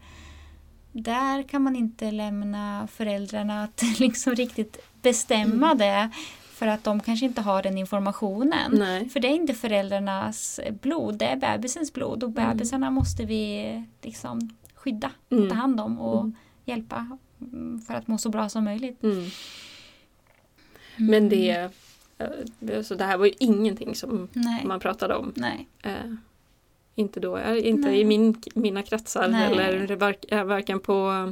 [0.92, 5.78] där kan man inte lämna föräldrarna att liksom riktigt bestämma Mm.
[5.78, 6.10] det.
[6.44, 8.72] För att de kanske inte har den informationen.
[8.74, 9.10] Nej.
[9.10, 12.24] För det är inte föräldrarnas blod, det är bebisens blod.
[12.24, 12.50] Och Mm.
[12.50, 15.50] bebisarna måste vi liksom skydda, Mm.
[15.50, 16.36] ta hand om och Mm.
[16.66, 19.04] hjälpa mm, för att må så bra som möjligt.
[19.04, 19.26] Mm.
[20.98, 21.70] Men det,
[22.18, 24.66] eh, så det här var ju ingenting som Nej.
[24.66, 25.34] man pratade om.
[25.36, 25.68] Nej.
[25.84, 26.14] Eh,
[26.96, 28.00] inte då, eh, inte Nej.
[28.02, 29.92] i min, mina kretsar eller
[30.34, 31.32] eh, varken på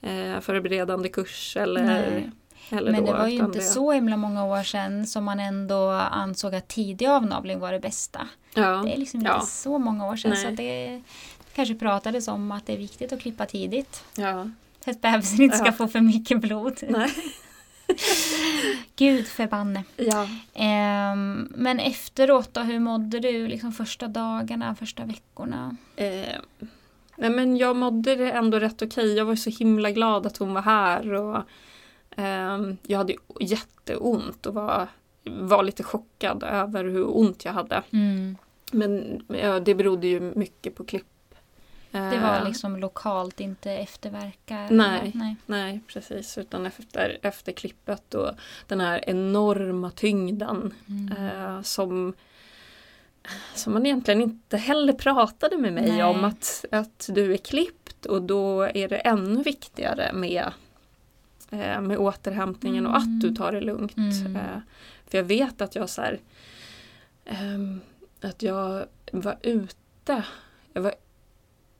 [0.00, 2.30] eh, förberedande kurs eller,
[2.72, 2.78] Nej.
[2.78, 3.12] eller Men då.
[3.12, 6.68] det var ju inte det, så himla många år sedan som man ändå ansåg att
[6.68, 8.28] tidig avnavling var det bästa.
[8.54, 9.40] Ja, Det är liksom inte ja.
[9.40, 10.44] så många år sedan Nej.
[10.44, 11.02] så det
[11.54, 14.04] kanske pratades om att det är viktigt att klippa tidigt.
[14.14, 14.50] ja.
[14.84, 16.78] För att bebisen inte ska få för mycket blod.
[16.88, 17.10] Nej.
[18.96, 19.84] Gud förbanne.
[19.96, 20.28] ja.
[20.54, 25.76] Ehm, men efteråt då, hur mådde du liksom första dagarna, första veckorna?
[25.96, 26.38] Eh,
[27.16, 29.14] nej men jag mådde ändå rätt okej.
[29.16, 31.12] Jag var så himla glad att hon var här.
[31.12, 31.42] Och,
[32.82, 34.88] jag hade jätteont och var,
[35.24, 37.82] var lite chockad över hur ont jag hade.
[38.72, 41.06] Men ja, det berodde ju mycket på klipp.
[41.90, 44.66] Det var Eh, liksom lokalt, inte efterverkar?
[44.70, 45.12] Nej.
[45.14, 45.36] Nej.
[45.46, 46.38] Nej, precis.
[46.38, 48.30] Utan efter, efter klippet och
[48.66, 51.12] den här enorma tyngden Mm.
[51.12, 52.14] eh, som,
[53.54, 56.04] som man egentligen inte heller pratade med mig Nej.
[56.04, 56.24] om.
[56.24, 60.52] Att, att du är klippt och då är det ännu viktigare med,
[61.52, 63.96] eh, med återhämtningen och att du tar det lugnt.
[63.96, 64.36] Mm.
[64.36, 64.58] Eh,
[65.06, 66.20] för jag vet att jag så här,
[67.24, 67.80] ehm,
[68.20, 70.24] att jag var ute.
[70.72, 70.94] Jag var,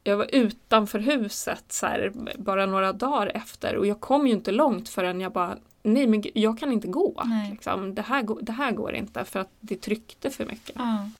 [0.04, 4.52] jag var utanför huset så här, bara några dagar efter och jag kom ju inte
[4.52, 7.22] långt förrän jag bara Nej men jag kan inte gå.
[7.50, 7.94] Liksom.
[7.94, 10.74] Det, här, det här går inte för att det tryckte för mycket.
[10.78, 11.10] Ja.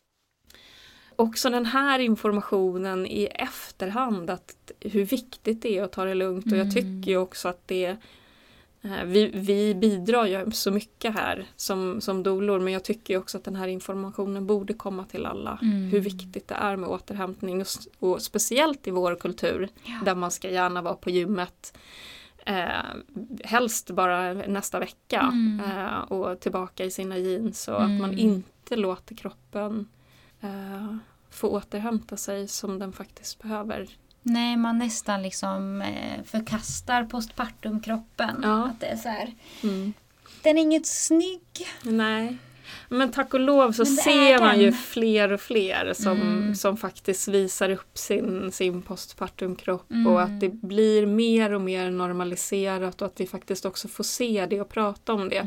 [1.17, 6.47] Också den här informationen i efterhand, att hur viktigt det är att ta det lugnt.
[6.47, 6.67] Och Mm.
[6.67, 7.97] jag tycker ju också att det
[9.05, 13.45] vi, vi bidrar ju så mycket här som, som dolor men jag tycker också att
[13.45, 15.59] den här informationen borde komma till alla.
[15.63, 15.83] Mm.
[15.91, 17.67] Hur viktigt det är med återhämtning och,
[17.99, 20.01] och speciellt i vår kultur Ja.
[20.05, 21.79] där man ska gärna vara på gymmet
[22.47, 22.69] eh,
[23.45, 25.61] helst bara nästa vecka Mm.
[25.71, 28.19] eh, och tillbaka i sina jeans och att man Mm.
[28.19, 29.89] inte låter kroppen
[30.41, 30.97] eh,
[31.31, 33.89] få återhämta sig som den faktiskt behöver.
[34.23, 38.41] Nej, man nästan liksom eh, förkastar postpartumkroppen.
[38.43, 38.67] Ja.
[38.67, 39.93] Att det är så här, Mm.
[40.43, 41.43] den är inget snygg.
[41.83, 42.37] Nej.
[42.89, 46.55] Men tack och lov så ser man ju fler och fler som, Mm.
[46.55, 50.07] som faktiskt visar upp sin, sin postpartumkropp Mm.
[50.07, 54.47] och att det blir mer och mer normaliserat och att vi faktiskt också får se
[54.51, 55.47] det och prata om det.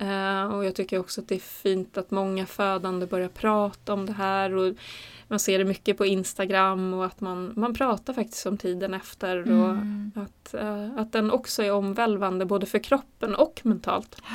[0.00, 4.06] Eh, och jag tycker också att det är fint att många födande börjar prata om
[4.06, 4.54] det här.
[4.54, 4.74] Och
[5.28, 9.38] man ser det mycket på Instagram och att man, man pratar faktiskt om tiden efter.
[9.38, 10.12] Och Mm.
[10.14, 14.16] att, eh, att den också är omvälvande både för kroppen och mentalt.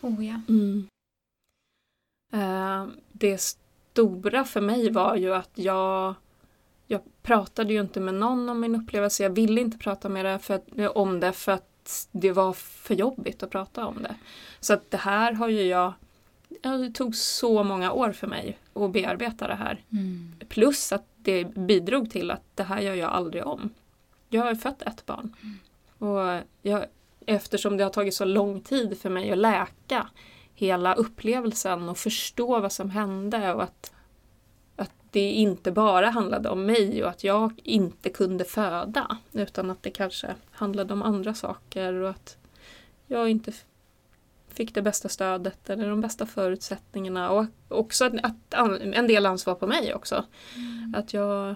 [0.00, 0.40] Oh ja.
[2.32, 6.14] Eh, det stora för mig var ju att jag
[6.86, 9.22] jag pratade ju inte med någon om min upplevelse.
[9.22, 12.94] Jag ville inte prata med det för att, om det för att det var för
[12.94, 14.14] jobbigt att prata om det.
[14.60, 15.92] Så att det här har ju jag...
[16.62, 19.84] Det tog så många år för mig att bearbeta det här.
[19.92, 20.32] Mm.
[20.48, 23.70] Plus att det bidrog till att det här gör jag aldrig om.
[24.28, 25.36] Jag har fött ett barn.
[25.98, 26.86] Och jag,
[27.26, 30.08] eftersom det har tagit så lång tid för mig att läka
[30.54, 33.92] hela upplevelsen och förstå vad som hände och att,
[34.76, 39.82] att det inte bara handlade om mig och att jag inte kunde föda utan att
[39.82, 42.36] det kanske handlade om andra saker och att
[43.06, 43.52] jag inte
[44.54, 48.54] fick det bästa stödet eller de bästa förutsättningarna och också att, att
[48.94, 50.24] en del ansvar på mig också.
[50.94, 51.54] Att jag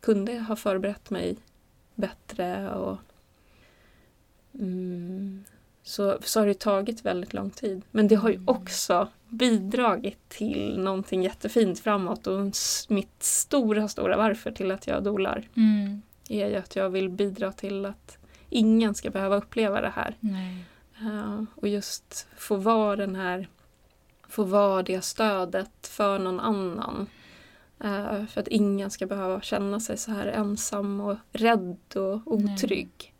[0.00, 1.36] kunde ha förberett mig
[1.94, 2.98] bättre och
[4.54, 5.44] mm,
[5.82, 7.82] så, så har det tagit väldigt lång tid.
[7.90, 12.52] Men det har ju också bidragit till någonting jättefint framåt och
[12.88, 16.02] mitt stora, stora varför till att jag dolar Mm.
[16.28, 18.18] är ju att jag vill bidra till att
[18.50, 20.16] ingen ska behöva uppleva det här.
[20.20, 20.64] Nej.
[21.00, 23.48] Eh, och just få vara den här,
[24.28, 27.06] få vara det stödet för någon annan.
[27.84, 33.14] Eh, för att ingen ska behöva känna sig så här ensam och rädd och otrygg.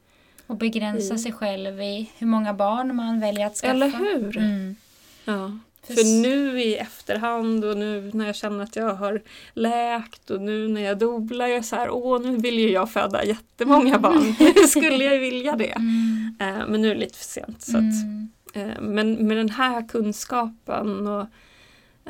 [0.46, 3.70] Och begränsa I- sig själv i hur många barn man väljer att skaffa.
[3.74, 4.36] Eller hur?
[4.38, 4.76] Mm.
[5.24, 5.58] Ja.
[5.94, 9.22] För nu i efterhand och nu när jag känner att jag har
[9.52, 12.90] läkt och nu när jag dolar, jag är så här, åh nu vill ju jag
[12.90, 14.34] föda jättemånga barn.
[14.68, 15.70] Skulle jag vilja det.
[15.72, 16.36] Mm.
[16.40, 17.62] Eh, men nu är det lite för sent.
[17.62, 18.28] Så att, Mm.
[18.54, 21.26] Eh, Men med den här kunskapen och,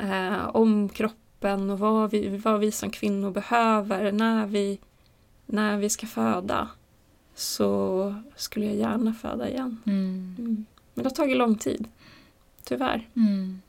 [0.03, 4.79] eh, om kroppen och vad vi, vad vi som kvinnor behöver när vi,
[5.45, 6.67] när vi ska föda.
[7.35, 9.77] så skulle jag gärna föda igen.
[9.85, 10.35] Mm.
[10.39, 10.65] Mm.
[10.93, 11.87] Men det har tagit lång tid.
[12.63, 13.07] Tyvärr.
[13.15, 13.61] Mm.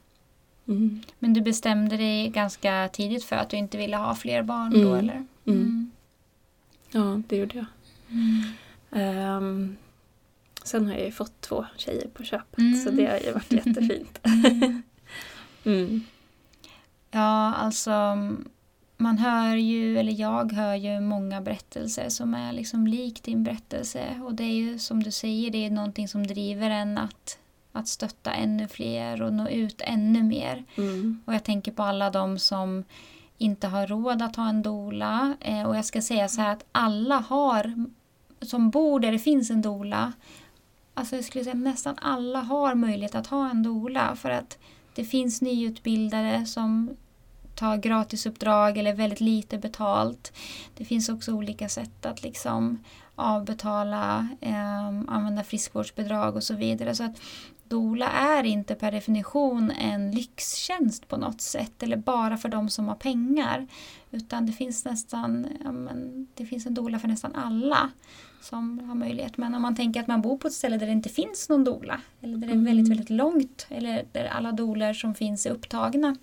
[0.68, 1.00] Mm.
[1.18, 4.78] Men du bestämde dig ganska tidigt för att du inte ville ha fler barn då
[4.94, 4.94] Mm.
[4.98, 5.24] eller?
[5.46, 5.90] Mm.
[6.90, 7.66] Ja, det gjorde jag.
[8.10, 8.42] Mm.
[8.90, 9.76] Ehm,
[10.64, 12.80] sen har jag ju fått två tjejer på köpet Mm.
[12.84, 14.18] så det har ju varit jättefint.
[14.24, 14.82] Mm.
[15.64, 16.00] Mm.
[17.10, 17.90] Ja, alltså
[18.96, 24.20] man hör ju, eller jag hör ju många berättelser som är liksom lik din berättelse.
[24.24, 27.38] Och det är ju som du säger, det är någonting som driver en att,
[27.72, 30.64] att stötta ännu fler och nå ut ännu mer.
[30.76, 31.22] Mm.
[31.24, 32.84] Och jag tänker på alla de som
[33.38, 35.36] inte har råd att ha en dola.
[35.40, 37.86] Eh, och jag ska säga så här att alla har,
[38.42, 40.12] som bor där det finns en dola,
[40.94, 44.16] alltså jag skulle säga nästan alla har möjlighet att ha en dola.
[44.16, 44.58] För att
[44.94, 46.96] det finns nyutbildade som
[47.54, 50.32] tar gratisuppdrag eller väldigt lite betalt.
[50.76, 52.78] Det finns också olika sätt att liksom
[53.14, 56.94] avbetala, eh, använda friskvårdsbidrag och så vidare.
[56.94, 57.20] Så att
[57.70, 62.88] Dola är inte per definition en lyxtjänst på något sätt eller bara för de som
[62.88, 63.66] har pengar.
[64.10, 67.90] Utan det finns nästan, ja, men, det finns en dola för nästan alla
[68.42, 69.36] som har möjlighet.
[69.36, 71.64] Men om man tänker att man bor på ett ställe där det inte finns någon
[71.64, 72.64] dola eller där det är Mm.
[72.64, 76.16] väldigt, väldigt långt eller där alla doler som finns är upptagna.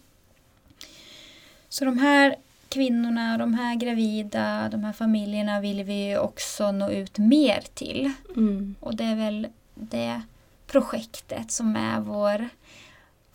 [1.69, 2.35] Så de här
[2.69, 8.11] kvinnorna, de här gravida, de här familjerna vill vi också nå ut mer till.
[8.35, 8.75] Mm.
[8.79, 10.21] Och det är väl det
[10.67, 12.49] projektet som är vår,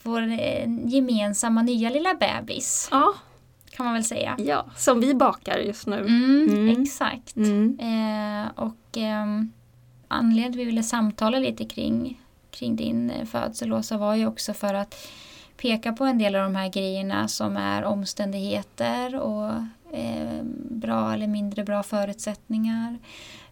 [0.03, 2.89] vår eh, gemensamma nya lilla bebis.
[2.91, 3.15] Ja,
[3.71, 4.35] Kan man väl säga.
[4.39, 6.01] ja, som vi bakar just nu.
[6.01, 6.83] Mm, Mm.
[6.83, 7.37] Exakt.
[7.37, 7.79] Mm.
[7.81, 9.53] Eh, och ehm,
[10.09, 12.21] anledningen till att vi ville samtala lite kring,
[12.51, 14.95] kring din eh, födsel Åsa, var ju också för att
[15.57, 19.51] peka på en del av de här grejerna som är omständigheter och
[19.99, 22.99] eh, bra eller mindre bra förutsättningar.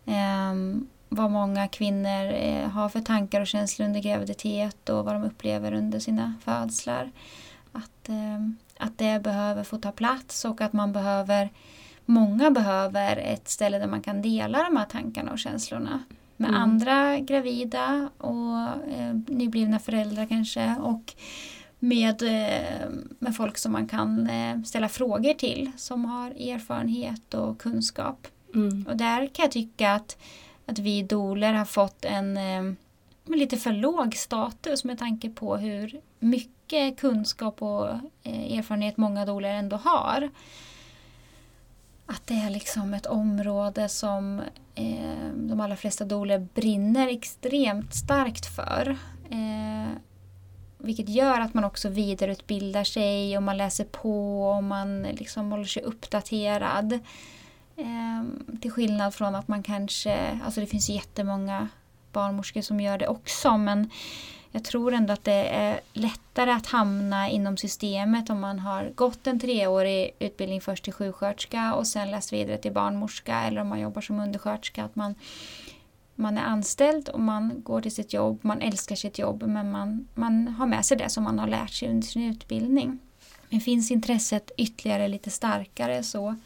[0.07, 5.25] Ehm, vad många kvinnor eh, har för tankar och känslor under graviditet och vad de
[5.25, 7.11] upplever under sina födslar.
[7.73, 11.51] Att, ehm, att det behöver få ta plats och att man behöver
[12.11, 16.03] Många behöver ett ställe där man kan dela de här tankarna och känslorna
[16.37, 16.63] med Mm.
[16.63, 18.59] andra gravida och
[18.93, 21.15] eh, nyblivna föräldrar kanske och
[21.79, 22.89] med, eh,
[23.19, 28.27] med folk som man kan eh, ställa frågor till som har erfarenhet och kunskap.
[28.55, 28.87] Mm.
[28.89, 30.19] Och där kan jag tycka att,
[30.67, 32.75] att vi doler har fått en eh,
[33.37, 37.89] lite för låg status med tanke på hur mycket kunskap och
[38.23, 40.31] eh, erfarenhet många doler ändå har.
[42.07, 44.41] Att det är liksom ett område som
[44.75, 48.99] eh, de allra flesta doler brinner extremt starkt för.
[49.31, 49.93] Eh,
[50.79, 55.65] vilket gör att man också vidareutbildar sig och man läser på och man liksom håller
[55.65, 56.99] sig uppdaterad.
[57.81, 61.69] Eh, till skillnad från att man kanske, alltså det finns jättemånga
[62.13, 63.91] barnmorskor som gör det också men
[64.51, 69.27] jag tror ändå att det är lättare att hamna inom systemet om man har gått
[69.27, 73.81] en treårig utbildning först till sjuksköterska och sen läst vidare till barnmorska eller om man
[73.81, 74.85] jobbar som undersköterska.
[74.85, 75.15] Att man,
[76.15, 80.09] man är anställd och man går till sitt jobb, man älskar sitt jobb men man,
[80.15, 82.99] man har med sig det som man har lärt sig under sin utbildning.
[83.49, 86.37] Men finns intresset ytterligare lite starkare så,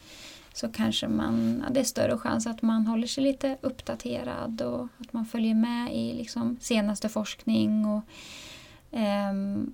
[0.55, 4.87] så kanske man, ja, det är större chans att man håller sig lite uppdaterad och
[4.97, 7.85] att man följer med i liksom senaste forskning.
[7.85, 8.03] Och,
[8.91, 9.73] ehm,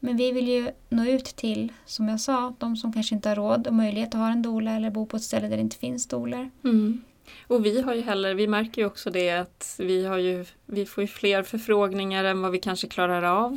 [0.00, 3.36] men vi vill ju nå ut till, som jag sa, de som kanske inte har
[3.36, 5.76] råd och möjlighet att ha en doula eller bo på ett ställe där det inte
[5.76, 6.50] finns doulor.
[6.64, 7.02] Mm.
[7.46, 10.86] Och vi har ju heller, vi märker ju också det att vi har ju, vi
[10.86, 13.56] får ju fler förfrågningar än vad vi kanske klarar av.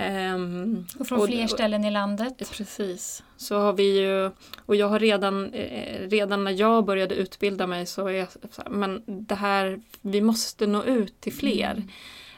[0.00, 2.50] Ehm, Och från Och- fler ställen i landet.
[2.52, 3.22] Precis.
[3.36, 4.30] Så har vi ju,
[4.66, 8.62] och jag har redan, eh, redan när jag började utbilda mig så är jag så
[8.62, 11.82] här, men det här, vi måste nå ut till fler.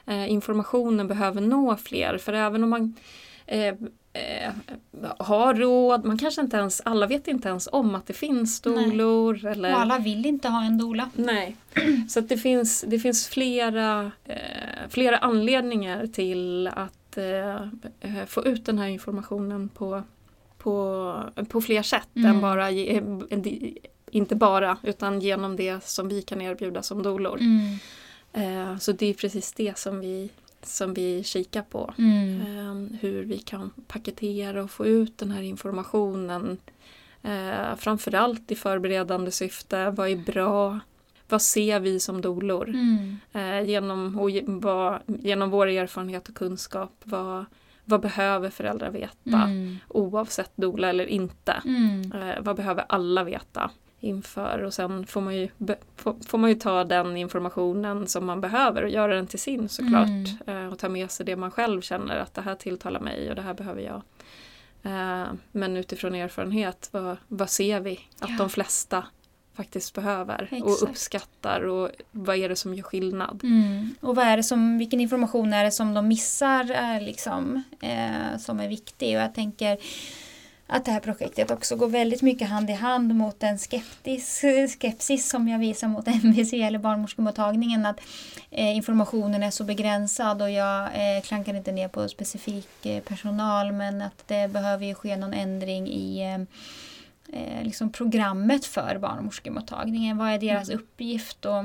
[0.07, 2.95] Eh, informationen behöver nå fler för även om man
[3.47, 3.75] eh,
[4.13, 4.53] eh,
[5.19, 9.47] har råd, man kanske inte ens, alla vet inte ens om att det finns dolor.
[9.47, 11.11] Eller, Och alla vill inte ha en doula.
[11.15, 11.57] Nej,
[12.09, 14.37] så det finns, det finns flera, eh,
[14.89, 17.63] flera anledningar till att eh,
[18.01, 20.03] eh, få ut den här informationen på,
[20.59, 21.15] på,
[21.49, 22.31] på fler sätt Mm.
[22.31, 23.03] än bara, eh,
[24.11, 27.39] inte bara, utan genom det som vi kan erbjuda som dolor.
[27.41, 27.79] Mm.
[28.33, 30.31] Eh, så det är precis det som vi,
[30.63, 31.95] som vi kikar på.
[31.99, 32.41] Mm.
[32.41, 36.59] Eh, hur vi kan paketera och få ut den här informationen.
[37.23, 39.91] Eh, framförallt i förberedande syfte.
[39.91, 40.81] Vad är bra?
[41.33, 42.69] Vad ser vi som dolor?
[42.69, 43.17] Mm.
[43.33, 46.93] Eh, genom, och ge- vad, genom vår erfarenhet och kunskap.
[47.05, 47.45] Vad,
[47.85, 49.43] vad behöver föräldrar veta?
[49.43, 49.77] Mm.
[49.89, 51.53] Oavsett dola eller inte.
[51.65, 52.13] Mm.
[52.13, 53.71] Eh, vad behöver alla veta?
[54.05, 55.49] inför och sen får man, ju,
[56.27, 60.09] får man ju ta den informationen som man behöver och göra den till sin såklart.
[60.47, 60.73] Mm.
[60.73, 63.43] Och ta med sig det man själv känner att det här tilltalar mig och det
[63.43, 64.03] här behöver jag.
[65.53, 68.37] Men utifrån erfarenhet, vad, vad ser vi att ja.
[68.39, 69.05] de flesta
[69.55, 70.63] faktiskt behöver Exakt.
[70.63, 73.41] och uppskattar och vad är det som gör skillnad.
[73.45, 73.95] Mm.
[74.01, 78.39] Och vad är det som, vilken information är det som de missar är liksom, eh,
[78.39, 79.79] som är viktig och jag tänker
[80.73, 84.43] att det här projektet också går väldigt mycket hand i hand mot den skeptis,
[84.79, 87.87] skepsis som jag visar mot MVC eller barnmorskemottagningen.
[87.87, 88.01] Att
[88.51, 93.73] eh, informationen är så begränsad och jag eh, klankar inte ner på specifik eh, personal
[93.73, 96.47] men att det behöver ju ske någon ändring i
[97.33, 100.19] eh, liksom programmet för barnmorskemottagningen.
[100.19, 100.81] Vad är deras mm.
[100.81, 101.45] uppgift?
[101.45, 101.65] Och,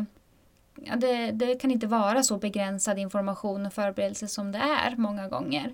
[0.75, 5.27] ja, det, det, kan inte vara så begränsad information och förberedelse som det är många
[5.27, 5.73] gånger.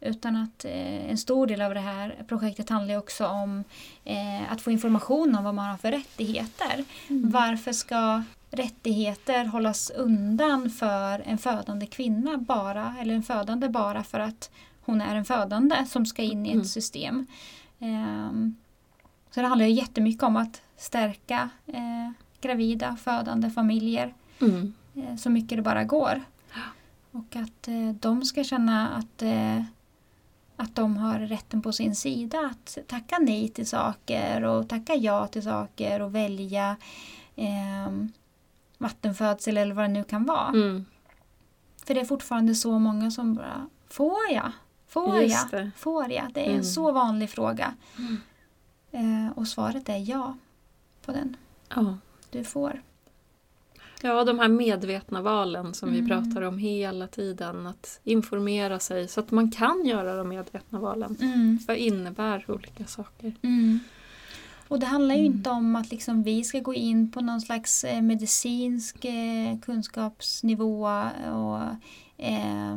[0.00, 3.64] Utan att eh, en stor del av det här projektet handlar också om
[4.04, 6.84] eh, att få information om vad man har för rättigheter.
[7.08, 7.30] Mm.
[7.30, 14.20] Varför ska rättigheter hållas undan för en födande kvinna bara, eller en födande bara för
[14.20, 16.64] att hon är en födande som ska in i ett mm.
[16.64, 17.26] system.
[17.78, 18.56] Um,
[19.30, 22.10] så det handlar ju jättemycket om att stärka eh,
[22.40, 24.72] gravida, födande familjer mm.
[24.94, 26.22] eh, så mycket det bara går.
[27.10, 29.62] Och att eh, de ska känna att, eh,
[30.56, 35.26] att de har rätten på sin sida att tacka nej till saker och tacka ja
[35.26, 36.76] till saker och välja
[37.36, 37.92] eh,
[38.78, 40.48] vattenfödsel eller vad det nu kan vara.
[40.48, 40.84] Mm.
[41.86, 44.52] För det är fortfarande så många som bara Får jag?
[44.86, 45.70] Får jag?
[45.76, 46.32] Får jag?
[46.34, 46.58] Det är mm.
[46.58, 47.74] en så vanlig fråga.
[48.92, 49.26] Mm.
[49.26, 50.36] Eh, och svaret är ja
[51.04, 51.36] på den.
[51.68, 51.98] Ja.
[52.30, 52.82] Du får.
[54.02, 56.00] Ja, de här medvetna valen som mm.
[56.00, 57.66] vi pratar om hela tiden.
[57.66, 61.16] Att informera sig så att man kan göra de medvetna valen.
[61.20, 61.58] Mm.
[61.68, 63.34] Vad innebär olika saker?
[63.42, 63.80] Mm.
[64.68, 67.84] Och det handlar ju inte om att liksom vi ska gå in på någon slags
[67.84, 70.82] eh, medicinsk eh, kunskapsnivå
[71.32, 71.62] och
[72.24, 72.76] eh,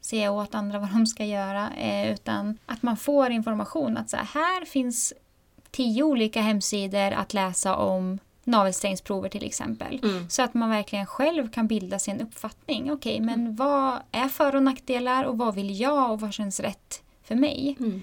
[0.00, 1.70] se åt andra vad de ska göra.
[1.70, 5.12] Eh, utan att man får information att så här, här finns
[5.70, 10.00] tio olika hemsidor att läsa om navelsträngsprover till exempel.
[10.02, 10.28] Mm.
[10.28, 12.92] Så att man verkligen själv kan bilda sin uppfattning.
[12.92, 13.56] Okej, okay, men mm.
[13.56, 17.76] vad är för och nackdelar och vad vill jag och vad känns rätt för mig?
[17.80, 18.02] Mm.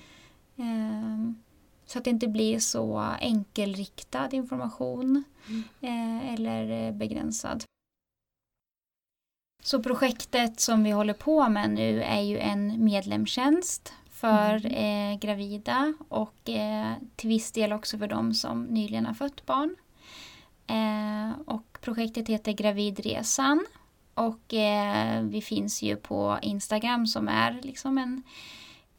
[0.56, 1.44] Um,
[1.86, 5.64] så att det inte blir så enkelriktad information mm.
[5.82, 7.64] eh, eller begränsad.
[9.64, 14.74] Så projektet som vi håller på med nu är ju en medlemstjänst för mm.
[14.74, 19.76] eh, gravida och eh, till viss del också för de som nyligen har fött barn.
[20.68, 23.66] Eh, och projektet heter Gravidresan
[24.14, 28.24] och eh, vi finns ju på Instagram som är liksom en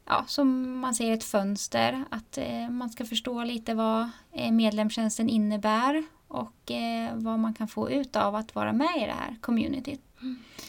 [0.05, 5.29] ja, som man ser ett fönster att eh, man ska förstå lite vad eh, medlemstjänsten
[5.29, 6.71] innebär och
[7.13, 10.08] vad man kan få ut av att vara med i det här communityt.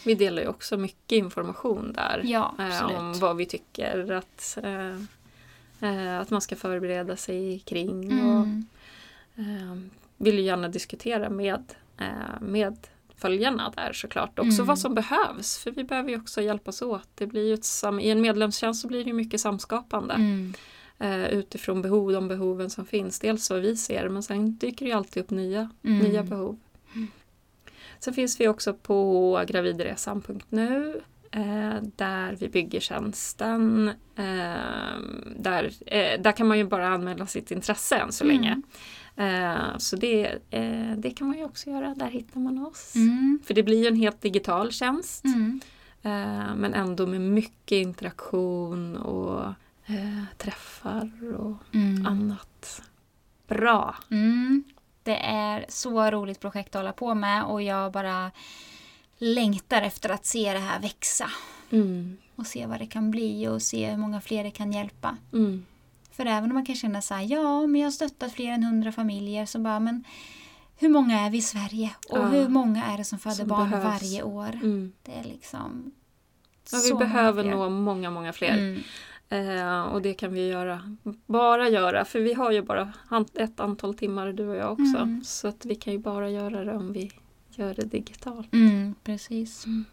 [0.04, 4.96] Vi delar ju också mycket information där ja, eh, om vad vi tycker att, eh,
[5.80, 8.12] eh, att man ska förbereda sig kring.
[8.12, 8.26] Mm.
[8.26, 8.46] Och,
[9.40, 9.76] eh,
[10.16, 11.64] vill ju gärna diskutera med,
[11.98, 12.76] eh, med
[13.16, 14.38] följarna där såklart.
[14.38, 14.66] Också mm.
[14.66, 17.08] vad som behövs för vi behöver ju också hjälpas åt.
[17.14, 20.14] Det blir ju sam I en medlemstjänst så blir det mycket samskapande.
[20.14, 20.54] Mm.
[21.02, 23.20] Uh, utifrån behov, de behoven som finns.
[23.20, 25.98] Dels vad vi ser men sen dyker det alltid upp nya, mm.
[25.98, 26.58] nya behov.
[28.00, 33.88] Sen finns vi också på gravidresan.nu eh, där vi bygger tjänsten.
[34.16, 35.00] Eh,
[35.36, 38.50] där, eh, där kan man ju bara anmäla sitt intresse än så länge.
[38.50, 38.62] Mm.
[39.20, 40.38] Uh, så det,
[40.96, 42.94] det kan man ju också göra, där hittar man oss.
[42.94, 43.38] Mm.
[43.44, 45.24] För det blir en helt digital tjänst.
[45.24, 45.60] Mm.
[46.56, 49.52] Men ändå med mycket interaktion och
[50.36, 52.06] träffar och mm.
[52.06, 52.82] annat.
[53.48, 53.96] Bra!
[54.10, 54.64] Mm.
[55.10, 58.30] Det är så roligt projekt att hålla på med och jag bara
[59.18, 61.30] längtar efter att se det här växa.
[61.70, 62.16] Mm.
[62.36, 65.16] Och se vad det kan bli och se hur många fler det kan hjälpa.
[65.32, 65.66] Mm.
[66.12, 68.62] För även om man kan känna så här, ja men jag har stöttat fler än
[68.62, 70.04] hundra familjer så bara men
[70.78, 72.26] hur många är vi i Sverige och ja.
[72.26, 73.84] hur många är det som föder som barn behövs.
[73.84, 74.50] varje år?
[74.62, 74.92] Mm.
[75.02, 75.92] Det är liksom
[76.72, 78.58] Ja, vi behöver nå många, många fler.
[78.58, 78.82] Mm.
[79.32, 82.92] Eh, och det kan vi göra, bara göra, för vi har ju bara
[83.34, 84.96] ett antal timmar du och jag också.
[84.96, 85.24] Mm.
[85.24, 87.10] Så att vi kan ju bara göra det om vi
[87.50, 88.52] gör det digitalt.
[88.52, 89.66] Mm, precis.
[89.66, 89.84] Mm.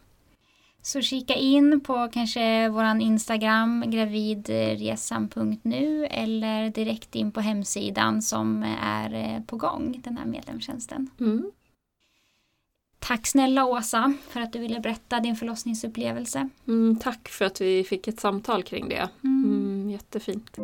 [0.82, 9.14] Så kika in på kanske våran Instagram gravidresan.nu eller direkt in på hemsidan som är
[9.14, 11.10] eh, på gång, den här medlemstjänsten.
[11.20, 11.52] Mm.
[13.08, 16.50] Tack snälla Åsa för att du ville berätta din förlossningsupplevelse.
[16.68, 19.10] Mm, tack för att vi fick ett samtal kring det.
[19.24, 19.44] Mm.
[19.46, 20.58] Mm, jättefint.